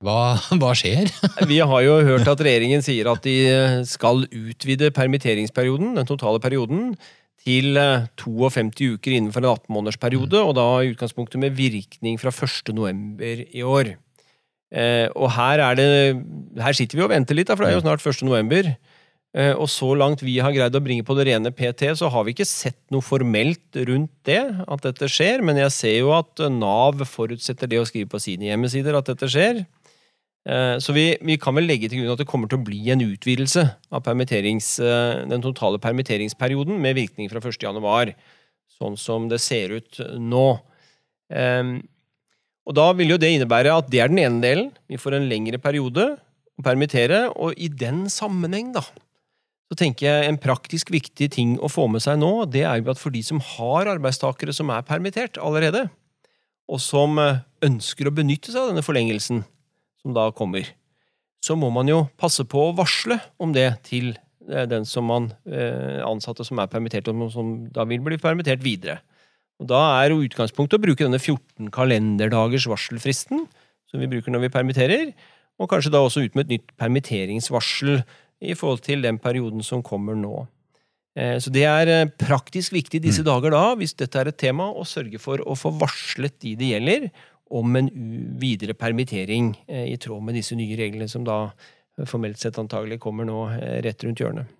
Hva, 0.00 0.38
hva 0.56 0.72
skjer? 0.76 1.10
Vi 1.50 1.58
har 1.60 1.80
jo 1.84 1.98
hørt 2.06 2.28
at 2.30 2.40
regjeringen 2.44 2.84
sier 2.84 3.10
at 3.10 3.24
de 3.26 3.36
skal 3.88 4.24
utvide 4.24 4.88
permitteringsperioden, 4.96 5.92
den 5.98 6.08
totale 6.08 6.40
perioden, 6.40 6.94
til 7.44 7.76
eh, 7.80 8.06
52 8.20 8.94
uker 8.96 9.16
innenfor 9.16 9.44
en 9.44 9.50
18-månedersperiode, 9.54 10.40
og 10.40 10.54
da 10.56 10.66
i 10.80 10.92
utgangspunktet 10.92 11.40
med 11.40 11.56
virkning 11.56 12.16
fra 12.20 12.32
1. 12.32 12.72
november 12.76 13.44
i 13.44 13.64
år. 13.64 13.94
Eh, 14.70 15.08
og 15.18 15.32
her 15.34 15.58
er 15.64 15.74
det 15.74 15.88
Her 16.62 16.76
sitter 16.78 17.00
vi 17.00 17.02
og 17.02 17.10
venter 17.10 17.34
litt, 17.34 17.50
for 17.50 17.64
det 17.64 17.72
er 17.72 17.78
jo 17.78 17.84
snart 17.84 18.04
1. 18.06 18.22
november. 18.28 18.70
Eh, 19.30 19.52
og 19.54 19.68
så 19.70 19.92
langt 19.94 20.24
vi 20.26 20.38
har 20.42 20.54
greid 20.54 20.74
å 20.74 20.82
bringe 20.82 21.06
på 21.06 21.14
det 21.18 21.28
rene 21.28 21.52
PT, 21.54 21.92
så 21.98 22.08
har 22.10 22.24
vi 22.26 22.34
ikke 22.34 22.48
sett 22.48 22.80
noe 22.90 23.04
formelt 23.04 23.78
rundt 23.88 24.12
det, 24.26 24.40
at 24.64 24.86
dette 24.86 25.10
skjer. 25.12 25.44
Men 25.46 25.60
jeg 25.60 25.74
ser 25.76 25.96
jo 26.00 26.14
at 26.16 26.44
Nav 26.52 27.04
forutsetter 27.08 27.70
det 27.70 27.82
å 27.82 27.86
skrive 27.88 28.10
på 28.10 28.22
sine 28.22 28.48
hjemmesider 28.50 28.96
at 28.98 29.12
dette 29.12 29.28
skjer. 29.30 29.62
Eh, 30.48 30.78
Så 30.80 30.94
vi, 30.96 31.16
vi 31.20 31.36
kan 31.36 31.54
vel 31.56 31.68
legge 31.68 31.90
til 31.90 32.00
grunn 32.00 32.14
at 32.14 32.22
det 32.22 32.28
kommer 32.28 32.48
til 32.48 32.60
å 32.60 32.64
bli 32.64 32.80
en 32.92 33.04
utvidelse 33.04 33.64
av 33.92 34.08
eh, 34.08 35.26
den 35.28 35.42
totale 35.44 35.78
permitteringsperioden 35.78 36.80
med 36.80 36.96
virkning 36.96 37.28
fra 37.28 37.42
1. 37.42 37.60
januar, 37.60 38.14
sånn 38.78 38.96
som 38.96 39.28
det 39.28 39.40
ser 39.40 39.76
ut 39.76 40.00
nå. 40.16 40.60
Ehm, 41.30 41.82
Og 42.66 42.74
da 42.76 42.92
vil 42.92 43.10
jo 43.10 43.18
det 43.18 43.32
innebære 43.34 43.72
at 43.72 43.90
det 43.90 44.00
er 44.00 44.08
den 44.08 44.20
ene 44.20 44.40
delen. 44.40 44.72
Vi 44.88 44.96
får 44.96 45.16
en 45.16 45.28
lengre 45.28 45.58
periode 45.58 46.18
å 46.60 46.62
permittere, 46.62 47.28
og 47.34 47.56
i 47.56 47.68
den 47.68 48.04
sammenheng, 48.08 48.72
da, 48.72 48.82
så 49.70 49.76
tenker 49.78 50.06
jeg 50.06 50.28
en 50.28 50.38
praktisk 50.38 50.90
viktig 50.90 51.30
ting 51.30 51.56
å 51.58 51.70
få 51.70 51.88
med 51.90 52.02
seg 52.02 52.18
nå, 52.20 52.44
det 52.50 52.64
er 52.66 52.80
jo 52.80 52.90
at 52.92 53.00
for 53.00 53.10
de 53.10 53.22
som 53.22 53.40
har 53.40 53.86
arbeidstakere 53.86 54.52
som 54.54 54.70
er 54.70 54.82
permittert 54.86 55.38
allerede, 55.38 55.88
og 56.70 56.80
som 56.82 57.18
eh, 57.18 57.40
ønsker 57.66 58.06
å 58.06 58.14
benytte 58.14 58.52
seg 58.52 58.60
av 58.60 58.70
denne 58.72 58.84
forlengelsen, 58.86 59.44
som 60.02 60.16
da 60.16 60.30
kommer, 60.36 60.66
så 61.44 61.56
må 61.56 61.70
man 61.72 61.88
jo 61.88 62.02
passe 62.20 62.44
på 62.48 62.68
å 62.68 62.74
varsle 62.76 63.18
om 63.40 63.52
det 63.56 63.68
til 63.88 64.12
eh, 64.48 64.66
den 64.68 64.84
som 64.88 65.08
man 65.08 65.30
eh, 65.48 66.00
ansatte 66.04 66.44
som 66.46 66.60
er 66.60 66.70
permittert, 66.72 67.08
og 67.08 67.30
som 67.32 67.54
da 67.72 67.86
vil 67.88 68.02
bli 68.04 68.20
permittert 68.20 68.62
videre. 68.64 69.00
Og 69.60 69.68
Da 69.68 69.80
er 70.00 70.12
jo 70.12 70.22
utgangspunktet 70.24 70.78
å 70.78 70.82
bruke 70.82 71.04
denne 71.04 71.20
14 71.20 71.68
kalenderdagers 71.74 72.68
varselfristen, 72.70 73.44
som 73.90 74.00
vi 74.00 74.08
bruker 74.08 74.32
når 74.32 74.46
vi 74.46 74.54
permitterer, 74.54 75.10
og 75.60 75.68
kanskje 75.68 75.92
da 75.92 76.00
også 76.00 76.24
ut 76.24 76.36
med 76.38 76.46
et 76.46 76.54
nytt 76.54 76.72
permitteringsvarsel 76.80 78.00
i 78.40 78.56
forhold 78.56 78.80
til 78.86 79.02
den 79.04 79.18
perioden 79.20 79.64
som 79.64 79.82
kommer 79.84 80.16
nå. 80.16 80.46
Eh, 81.16 81.36
Så 81.42 81.52
det 81.52 81.66
er 81.68 82.08
praktisk 82.20 82.72
viktig 82.72 83.02
disse 83.04 83.24
dager 83.26 83.52
da, 83.52 83.74
hvis 83.76 83.96
dette 83.96 84.16
er 84.20 84.28
et 84.28 84.38
tema, 84.40 84.70
å 84.72 84.86
sørge 84.88 85.20
for 85.20 85.42
å 85.44 85.56
få 85.58 85.72
varslet 85.76 86.38
de 86.40 86.54
det 86.56 86.72
gjelder, 86.72 87.10
om 87.50 87.76
en 87.76 87.90
videre 88.40 88.76
permittering 88.78 89.52
eh, 89.66 89.90
i 89.92 89.98
tråd 90.00 90.22
med 90.26 90.38
disse 90.38 90.56
nye 90.58 90.78
reglene 90.78 91.08
som 91.10 91.24
da 91.26 91.42
eh, 91.48 92.06
formelt 92.08 92.38
sett 92.40 92.58
antagelig 92.62 93.00
kommer 93.02 93.26
nå 93.28 93.42
eh, 93.56 93.80
rett 93.86 94.06
rundt 94.06 94.22
hjørnet. 94.22 94.50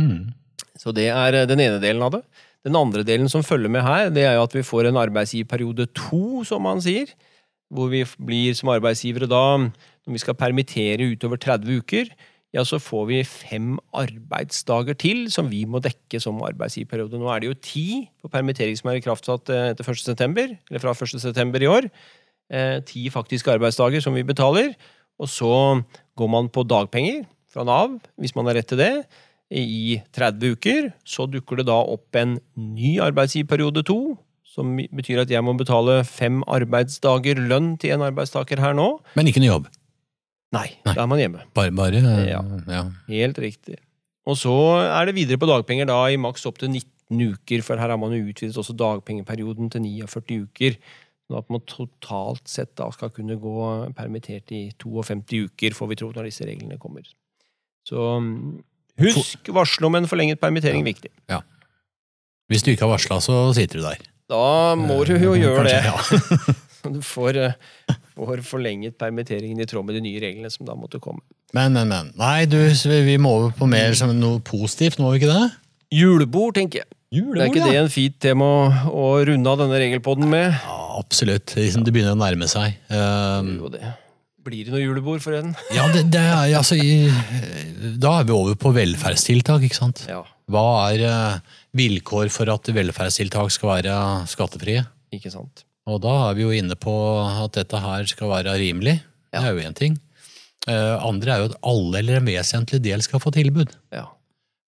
Mm. 0.00 0.32
Så 0.80 0.94
det 0.96 1.10
er 1.12 1.44
den 1.46 1.62
ene 1.62 1.78
delen 1.82 2.02
av 2.02 2.16
det. 2.16 2.22
Den 2.64 2.78
andre 2.80 3.04
delen 3.06 3.28
som 3.28 3.44
følger 3.44 3.70
med 3.70 3.84
her, 3.84 4.08
det 4.10 4.24
er 4.24 4.38
jo 4.38 4.46
at 4.46 4.56
vi 4.56 4.64
får 4.64 4.88
en 4.88 4.98
arbeidsgiverperiode 4.98 5.90
to, 5.92 6.42
som 6.48 6.64
man 6.64 6.80
sier. 6.82 7.12
Hvor 7.74 7.90
vi 7.92 8.02
blir 8.18 8.56
som 8.56 8.72
arbeidsgivere 8.72 9.28
da, 9.28 9.44
når 9.60 10.16
vi 10.16 10.22
skal 10.22 10.38
permittere 10.38 11.10
utover 11.12 11.40
30 11.40 11.82
uker, 11.82 12.08
ja, 12.54 12.62
så 12.62 12.78
får 12.78 13.06
vi 13.08 13.20
fem 13.26 13.74
arbeidsdager 13.98 14.94
til 14.94 15.24
som 15.34 15.48
vi 15.50 15.64
må 15.66 15.80
dekke 15.82 16.20
som 16.22 16.38
arbeidsgiverperiode. 16.46 17.18
Nå 17.18 17.30
er 17.32 17.42
det 17.42 17.50
jo 17.50 17.60
ti 17.66 17.86
på 18.22 18.30
permittering 18.30 18.78
som 18.78 18.92
er 18.92 19.00
ikraftsatt 19.00 19.50
eh, 19.50 19.70
etter 19.72 19.90
1. 19.90 20.04
september, 20.04 20.54
eller 20.70 20.82
fra 20.82 20.94
1. 20.94 21.18
september 21.18 21.64
i 21.64 21.70
år. 21.70 21.90
Eh, 22.54 22.78
ti 22.86 23.08
faktiske 23.10 23.50
arbeidsdager 23.50 24.04
som 24.04 24.14
vi 24.14 24.22
betaler. 24.26 24.74
Og 25.18 25.30
så 25.30 25.50
går 26.18 26.30
man 26.30 26.50
på 26.50 26.62
dagpenger 26.66 27.24
fra 27.50 27.66
Nav, 27.66 27.98
hvis 28.18 28.34
man 28.38 28.46
har 28.46 28.58
rett 28.58 28.70
til 28.70 28.82
det 28.82 28.92
i 29.54 30.00
30 30.14 30.56
uker, 30.56 30.88
så 31.06 31.26
dukker 31.30 31.60
det 31.60 31.68
da 31.68 31.76
opp 31.78 32.16
en 32.18 32.38
ny 32.58 32.96
arbeidsgiverperiode 33.02 33.84
to, 33.86 34.16
som 34.46 34.76
betyr 34.78 35.22
at 35.22 35.30
jeg 35.30 35.42
må 35.42 35.54
betale 35.58 36.02
fem 36.06 36.42
arbeidsdager 36.50 37.38
lønn 37.50 37.74
til 37.82 37.94
en 37.94 38.06
arbeidstaker 38.06 38.62
her 38.62 38.74
nå. 38.78 38.92
Men 39.18 39.30
ikke 39.30 39.42
noe 39.42 39.56
jobb. 39.56 39.72
Nei, 40.54 40.68
Nei. 40.86 40.94
da 40.94 41.02
er 41.02 41.10
man 41.10 41.20
hjemme. 41.20 41.44
Bare, 41.56 41.72
bare 41.74 42.00
eh, 42.00 42.26
Ja. 42.30 42.42
ja. 42.70 42.82
Helt 43.10 43.40
riktig. 43.42 43.78
Og 44.24 44.38
så 44.40 44.54
er 44.86 45.08
det 45.08 45.16
videre 45.18 45.40
på 45.40 45.48
dagpenger 45.50 45.88
da 45.90 45.98
i 46.08 46.20
maks 46.20 46.46
opp 46.48 46.60
til 46.62 46.70
19 46.72 47.34
uker, 47.34 47.64
for 47.66 47.80
her 47.80 47.92
har 47.92 48.00
man 48.00 48.14
jo 48.16 48.22
utvidet 48.30 48.56
også 48.60 48.76
dagpengeperioden 48.80 49.72
til 49.74 49.84
49 49.84 50.38
uker. 50.46 50.78
Sånn 51.24 51.40
at 51.40 51.50
man 51.52 51.62
totalt 51.68 52.48
sett 52.48 52.74
da 52.76 52.90
skal 52.92 53.12
kunne 53.12 53.36
gå 53.40 53.68
permittert 53.96 54.52
i 54.52 54.66
52 54.80 55.44
uker, 55.50 55.76
får 55.76 55.90
vi 55.92 55.98
tro, 56.00 56.10
når 56.12 56.28
disse 56.28 56.48
reglene 56.48 56.80
kommer. 56.80 57.04
Så 57.88 58.00
mm, 58.20 58.58
husk, 59.04 59.52
varsle 59.56 59.88
om 59.88 59.96
en 60.00 60.08
forlenget 60.08 60.40
permittering 60.40 60.84
viktig. 60.84 61.12
Ja. 61.32 61.42
Hvis 62.52 62.64
du 62.64 62.72
ikke 62.72 62.84
har 62.84 62.94
varsla, 62.96 63.20
så 63.24 63.38
sitter 63.56 63.80
du 63.80 63.86
der. 63.86 64.04
Da 64.28 64.74
må 64.76 65.00
du 65.08 65.14
jo 65.16 65.32
gjøre 65.32 65.40
gjøre 65.42 65.66
det. 65.68 65.80
Ja. 65.88 66.54
Du 66.84 66.98
får, 67.00 67.36
eh, 67.40 67.94
får 68.18 68.42
forlenget 68.46 68.96
permitteringen 69.00 69.60
i 69.62 69.66
tråd 69.68 69.86
med 69.88 69.98
de 69.98 70.04
nye 70.04 70.20
reglene 70.22 70.50
som 70.52 70.66
da 70.68 70.76
måtte 70.78 71.00
komme. 71.02 71.22
Men, 71.54 71.74
men, 71.74 71.90
men. 71.90 72.12
Nei, 72.18 72.46
du, 72.50 72.58
vi 73.06 73.16
må 73.18 73.32
over 73.38 73.54
på 73.58 73.68
mer 73.70 73.94
som 73.98 74.12
noe 74.18 74.40
positivt, 74.44 75.00
må 75.02 75.12
vi 75.14 75.22
ikke 75.22 75.32
det? 75.32 75.48
Julebord, 75.94 76.54
tenker 76.58 76.82
jeg. 76.82 76.90
Julebord, 77.14 77.36
det 77.38 77.44
er 77.44 77.50
ikke 77.52 77.66
det 77.70 77.82
en 77.84 77.92
fint 77.92 78.16
tema 78.22 78.46
å, 78.90 79.04
runde 79.26 79.50
av 79.50 79.60
denne 79.62 79.78
regelpodden 79.78 80.26
med? 80.30 80.54
Ja, 80.54 80.78
absolutt. 80.98 81.54
Liksom, 81.58 81.84
det 81.86 81.94
begynner 81.94 82.16
å 82.16 82.22
nærme 82.22 82.48
seg. 82.50 82.78
Um, 82.90 83.52
Jo, 83.60 83.70
det. 83.74 83.92
Blir 84.44 84.66
det 84.66 84.74
noe 84.74 84.82
julebord 84.82 85.22
for 85.24 85.36
en? 85.38 85.54
ja, 85.72 85.86
det, 85.94 86.02
det 86.12 86.20
er 86.20 86.50
altså 86.58 86.76
i, 86.76 87.06
Da 87.96 88.18
er 88.18 88.26
vi 88.28 88.34
over 88.36 88.58
på 88.60 88.74
velferdstiltak, 88.76 89.62
ikke 89.64 89.78
sant? 89.78 90.02
Ja, 90.10 90.18
Hva 90.52 90.64
er 90.90 91.04
eh, 91.08 91.54
vilkår 91.80 92.28
for 92.34 92.50
at 92.52 92.68
velferdstiltak 92.76 93.54
skal 93.54 93.70
være 93.78 93.94
skattefrie? 94.28 94.84
ikke 95.14 95.30
sant. 95.32 95.62
Og 95.90 96.00
da 96.00 96.14
er 96.30 96.36
vi 96.38 96.46
jo 96.46 96.54
inne 96.54 96.76
på 96.80 96.94
at 97.20 97.56
dette 97.58 97.80
her 97.80 98.08
skal 98.08 98.32
være 98.32 98.56
rimelig. 98.60 98.98
Det 99.34 99.40
er 99.40 99.52
jo 99.52 99.64
én 99.66 99.76
ting. 99.76 99.98
Eh, 100.70 100.94
andre 101.04 101.34
er 101.34 101.42
jo 101.42 101.50
at 101.50 101.58
alle 101.68 102.00
eller 102.00 102.20
en 102.20 102.28
vesentlig 102.28 102.80
del 102.84 103.02
skal 103.04 103.20
få 103.20 103.32
tilbud. 103.34 103.74
Ja. 103.92 104.06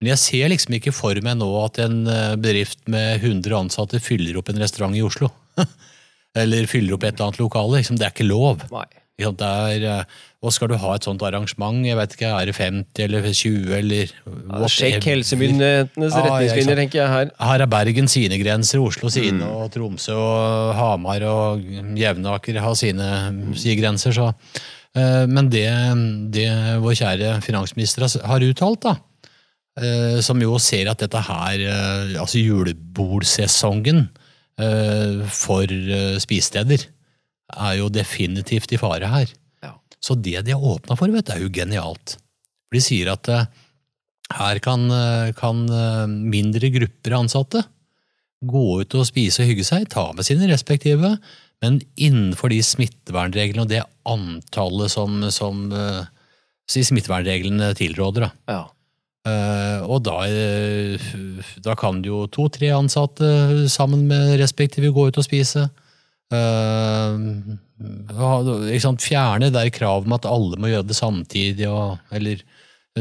Men 0.02 0.12
jeg 0.12 0.20
ser 0.20 0.50
liksom 0.52 0.76
ikke 0.76 0.92
for 0.92 1.16
meg 1.24 1.38
nå 1.40 1.48
at 1.62 1.80
en 1.80 2.02
eh, 2.12 2.34
bedrift 2.36 2.82
med 2.92 3.22
100 3.22 3.56
ansatte 3.56 4.02
fyller 4.04 4.36
opp 4.36 4.52
en 4.52 4.60
restaurant 4.60 4.96
i 4.96 5.04
Oslo. 5.06 5.30
eller 6.40 6.68
fyller 6.68 6.98
opp 6.98 7.06
et 7.06 7.14
eller 7.14 7.30
annet 7.30 7.40
lokale. 7.40 7.80
Liksom, 7.80 7.96
det 7.96 8.08
er 8.08 8.12
ikke 8.12 8.28
lov. 8.28 8.66
Nei. 8.74 8.88
Ikke 9.16 9.30
sant? 9.30 9.38
Det 9.40 9.48
er, 9.48 9.84
eh, 9.88 10.04
og 10.44 10.52
skal 10.52 10.68
du 10.68 10.74
ha 10.76 10.90
et 10.94 11.06
sånt 11.06 11.22
arrangement, 11.24 11.78
jeg 11.88 11.96
vet 11.96 12.12
ikke, 12.18 12.28
er 12.36 12.44
det 12.50 12.54
50 12.54 13.00
eller 13.06 13.22
20 13.32 13.72
eller 13.78 14.10
Ja, 14.12 14.68
sjekk 14.68 15.06
helsemyndighetenes 15.08 16.12
Ja, 16.12 16.20
retningslinjer, 16.26 16.76
tenker 16.82 17.00
jeg 17.00 17.08
her. 17.14 17.30
Her 17.40 17.64
er 17.64 17.66
Bergen 17.72 18.08
sine 18.12 18.36
grenser, 18.42 18.78
Oslo 18.84 19.08
sine, 19.08 19.40
Mm. 19.40 19.48
og 19.56 19.72
Tromsø 19.72 20.12
og 20.12 20.74
Hamar 20.76 21.22
og 21.24 21.64
Jevnaker 21.96 22.60
har 22.60 22.74
sine, 22.76 23.08
sine 23.56 23.80
grenser. 23.80 24.12
Så. 24.12 24.34
eh, 24.94 25.24
Men 25.26 25.48
det, 25.48 25.64
det 26.30 26.48
vår 26.84 26.94
kjære 27.00 27.40
finansminister 27.42 28.04
har- 28.22 28.40
uttalt, 28.40 28.80
da, 28.82 28.96
eh, 29.80 30.20
som 30.20 30.38
jo 30.40 30.58
ser 30.58 30.90
at 30.90 30.98
dette 30.98 31.16
her, 31.24 31.58
altså 32.20 32.36
julebordsesongen 32.44 34.08
for 35.28 35.66
spisesteder, 36.20 36.86
er 37.54 37.78
jo 37.80 37.90
definitivt 37.92 38.74
i 38.74 38.80
fare 38.80 39.10
her. 39.10 39.30
Ja. 39.64 39.76
Så 40.02 40.16
det 40.18 40.42
de 40.46 40.54
har 40.54 40.62
åpna 40.74 40.96
for, 40.98 41.12
vet 41.12 41.28
du, 41.28 41.34
er 41.36 41.44
jo 41.44 41.52
genialt. 41.54 42.16
For 42.66 42.78
de 42.78 42.82
sier 42.82 43.12
at 43.12 43.30
eh, 43.30 43.46
her 44.36 44.60
kan, 44.64 44.86
eh, 44.90 45.32
kan 45.38 45.64
eh, 45.70 46.04
mindre 46.10 46.70
grupper 46.74 47.18
ansatte 47.20 47.62
gå 48.46 48.66
ut 48.82 48.94
og 48.98 49.06
spise 49.08 49.42
og 49.42 49.50
hygge 49.50 49.64
seg, 49.66 49.86
ta 49.90 50.10
med 50.14 50.26
sine 50.26 50.48
respektive, 50.50 51.16
men 51.64 51.80
innenfor 51.96 52.52
de 52.52 52.60
smittevernreglene 52.62 53.64
og 53.64 53.70
det 53.70 53.80
antallet 54.06 54.92
som, 54.92 55.22
som 55.32 55.70
smittevernreglene 56.68 57.70
tilråder. 57.78 58.26
Da. 58.26 58.52
Ja. 58.52 58.64
Uh, 59.26 59.80
og 59.88 60.04
da, 60.06 60.20
da 61.64 61.74
kan 61.80 62.04
jo 62.06 62.26
to-tre 62.30 62.68
ansatte 62.76 63.64
sammen 63.72 64.04
med 64.06 64.36
respektive 64.38 64.92
gå 64.94 65.08
ut 65.08 65.18
og 65.18 65.26
spise. 65.26 65.64
Ikke 68.72 68.82
sant? 68.82 69.04
Fjerne 69.04 69.52
der 69.54 69.70
kravet 69.74 70.08
om 70.08 70.16
at 70.16 70.26
alle 70.28 70.58
må 70.58 70.70
gjøre 70.72 70.88
det 70.88 70.96
samtidig, 70.98 71.68
og, 71.70 71.98
eller 72.10 72.42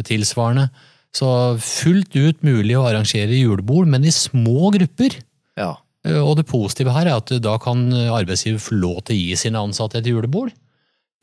tilsvarende. 0.06 0.68
Så 1.16 1.28
fullt 1.64 2.16
ut 2.20 2.44
mulig 2.44 2.76
å 2.76 2.84
arrangere 2.90 3.38
julebord, 3.40 3.88
men 3.88 4.04
i 4.06 4.12
små 4.14 4.72
grupper. 4.76 5.22
ja. 5.60 5.76
Uh, 6.06 6.22
Og 6.22 6.36
det 6.38 6.46
positive 6.46 6.94
her 6.94 7.08
er 7.10 7.18
at 7.18 7.32
da 7.42 7.56
kan 7.58 7.88
arbeidsgiver 7.90 8.62
få 8.62 8.76
lov 8.78 9.00
til 9.08 9.16
å 9.16 9.22
gi 9.24 9.36
sine 9.42 9.58
ansatte 9.58 9.98
et 9.98 10.06
julebord. 10.06 10.52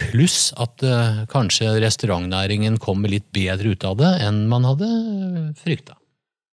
Pluss 0.01 0.49
at 0.59 0.83
eh, 0.83 1.21
kanskje 1.31 1.79
restaurantnæringen 1.85 2.79
kommer 2.83 3.12
litt 3.12 3.29
bedre 3.31 3.77
ut 3.77 3.85
av 3.87 3.95
det 4.01 4.09
enn 4.25 4.49
man 4.51 4.65
hadde 4.67 4.88
frykta. 5.61 5.95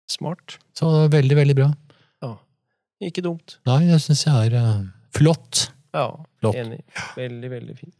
Smart. 0.07 0.55
Så 0.77 1.09
veldig, 1.11 1.35
veldig 1.41 1.55
bra. 1.57 1.67
Ja. 2.23 2.37
Ikke 3.03 3.25
dumt. 3.25 3.57
Nei, 3.67 3.81
det 3.89 3.99
syns 4.05 4.23
jeg 4.23 4.53
er 4.53 4.55
flott. 5.17 5.67
Ja, 5.93 6.07
Flott. 6.41 6.57
enig. 6.57 6.81
Veldig, 7.17 7.51
veldig 7.51 7.77
fint. 7.77 7.99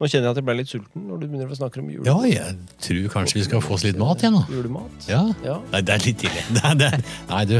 Nå 0.00 0.08
kjenner 0.08 0.30
jeg 0.30 0.32
at 0.32 0.38
jeg 0.40 0.46
ble 0.48 0.54
litt 0.56 0.70
sulten 0.70 1.02
når 1.10 1.18
du 1.20 1.24
begynner 1.28 1.50
å 1.52 1.56
snakke 1.58 1.82
om 1.82 1.90
jul. 1.92 2.06
Ja, 2.08 2.16
jeg 2.24 2.56
tror 2.80 3.10
kanskje 3.12 3.36
vi 3.36 3.44
skal 3.44 3.60
få 3.60 3.76
oss 3.76 3.84
litt 3.84 3.98
mat 4.00 4.22
igjen 4.24 4.32
nå. 4.38 4.40
Julemat. 4.48 5.08
Ja. 5.10 5.20
Ja. 5.44 5.58
Nei, 5.74 5.82
det 5.84 5.96
er 5.96 6.06
litt 6.06 6.22
tidlig. 6.22 6.44
Er, 6.70 6.78
det 6.80 6.90
nei, 7.28 7.42
du. 7.50 7.58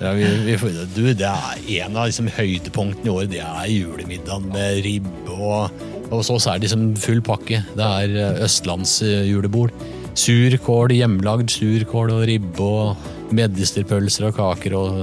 Ja, 0.00 0.12
vi, 0.16 0.24
vi, 0.44 0.56
du, 0.92 1.02
det 1.16 1.28
er 1.28 1.60
en 1.82 1.98
av 2.00 2.08
liksom, 2.08 2.30
høydepunktene 2.32 3.08
i 3.08 3.12
året. 3.12 3.30
Det 3.32 3.42
er 3.44 3.68
julemiddagen 3.72 4.48
med 4.54 4.80
ribbe 4.84 5.36
og 5.36 5.84
Og 6.14 6.20
så 6.22 6.36
er 6.38 6.60
det 6.60 6.68
liksom 6.68 6.88
full 7.02 7.20
pakke. 7.24 7.60
Det 7.76 7.86
er 8.00 8.12
eh, 8.22 8.42
østlandsjulebord. 8.46 9.72
Surkål, 10.16 10.94
hjemmelagd 10.96 11.50
surkål 11.50 12.12
og 12.14 12.26
ribbe 12.30 12.62
og 12.62 13.32
medisterpølser 13.36 14.28
og 14.30 14.36
kaker 14.38 14.76
og 14.78 15.00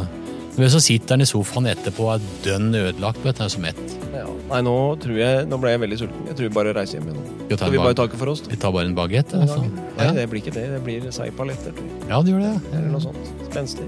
Men 0.54 0.70
så 0.70 0.80
sitter 0.84 1.16
han 1.16 1.24
i 1.24 1.28
sofaen 1.28 1.68
etterpå 1.72 2.06
og 2.06 2.16
er 2.16 2.26
dønn 2.46 2.70
ødelagt, 2.78 3.24
vet 3.26 3.42
du, 3.42 3.46
som 3.50 3.66
ett. 3.66 3.82
Ja. 4.13 4.28
Nei, 4.52 4.60
nå 4.68 4.76
tror 5.02 5.18
jeg 5.18 5.48
Nå 5.50 5.58
ble 5.62 5.74
jeg 5.74 5.82
veldig 5.82 5.98
sulten. 6.04 6.26
Jeg 6.30 6.38
tror 6.38 6.50
vi 6.50 6.54
bare 6.60 6.74
reiser 6.78 7.00
hjem 7.00 7.10
igjen. 7.10 7.20
nå. 7.24 7.58
Skal 7.58 7.74
vi 7.74 7.82
bare 7.82 7.98
takke 7.98 8.20
for 8.20 8.34
oss? 8.34 8.44
da? 8.46 8.54
Vi 8.54 8.60
tar 8.62 8.74
bare 8.76 8.92
en 8.92 8.98
bagett. 8.98 9.34
Altså. 9.34 9.63
Nei, 9.98 10.10
det 10.20 10.28
blir 10.30 10.44
ikke 10.44 10.54
det. 10.54 10.68
Det 10.76 10.82
blir 10.86 11.08
seigpaletter. 11.16 11.74
tror 11.78 12.10
ja, 12.12 12.22
det 12.22 12.36
gjør 12.36 12.44
det. 12.46 12.56
Eller 12.74 12.89
noe 12.94 13.02
sånt. 13.02 13.32
Spenstig. 13.50 13.88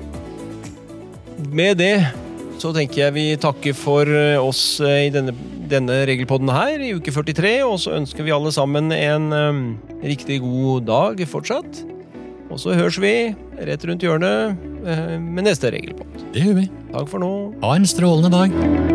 Med 1.54 1.78
det 1.84 1.96
så 2.62 2.72
tenker 2.74 3.02
jeg 3.04 3.16
vi 3.16 3.26
takker 3.42 3.76
for 3.78 4.10
eh, 4.10 4.40
oss 4.40 4.80
eh, 4.82 5.06
i 5.10 5.12
denne, 5.14 5.36
denne 5.70 6.00
regelpodden 6.08 6.50
her 6.56 6.82
i 6.82 6.94
uke 6.96 7.12
43, 7.14 7.58
og 7.68 7.78
så 7.84 7.98
ønsker 8.00 8.26
vi 8.26 8.34
alle 8.34 8.54
sammen 8.56 8.94
en 8.96 9.28
um, 9.34 9.66
riktig 10.02 10.40
god 10.42 10.88
dag 10.88 11.26
fortsatt. 11.30 11.84
Og 12.50 12.62
så 12.62 12.78
høres 12.78 12.98
vi 13.02 13.36
rett 13.68 13.86
rundt 13.86 14.06
hjørnet 14.06 14.75
med 14.86 15.48
neste 15.48 15.72
regelpott. 15.74 16.28
Det 16.36 16.46
gjør 16.46 16.60
vi. 16.62 16.68
Takk 16.94 17.10
for 17.12 17.24
nå. 17.24 17.32
Ha 17.64 17.76
en 17.76 17.90
strålende 17.90 18.32
dag. 18.34 18.95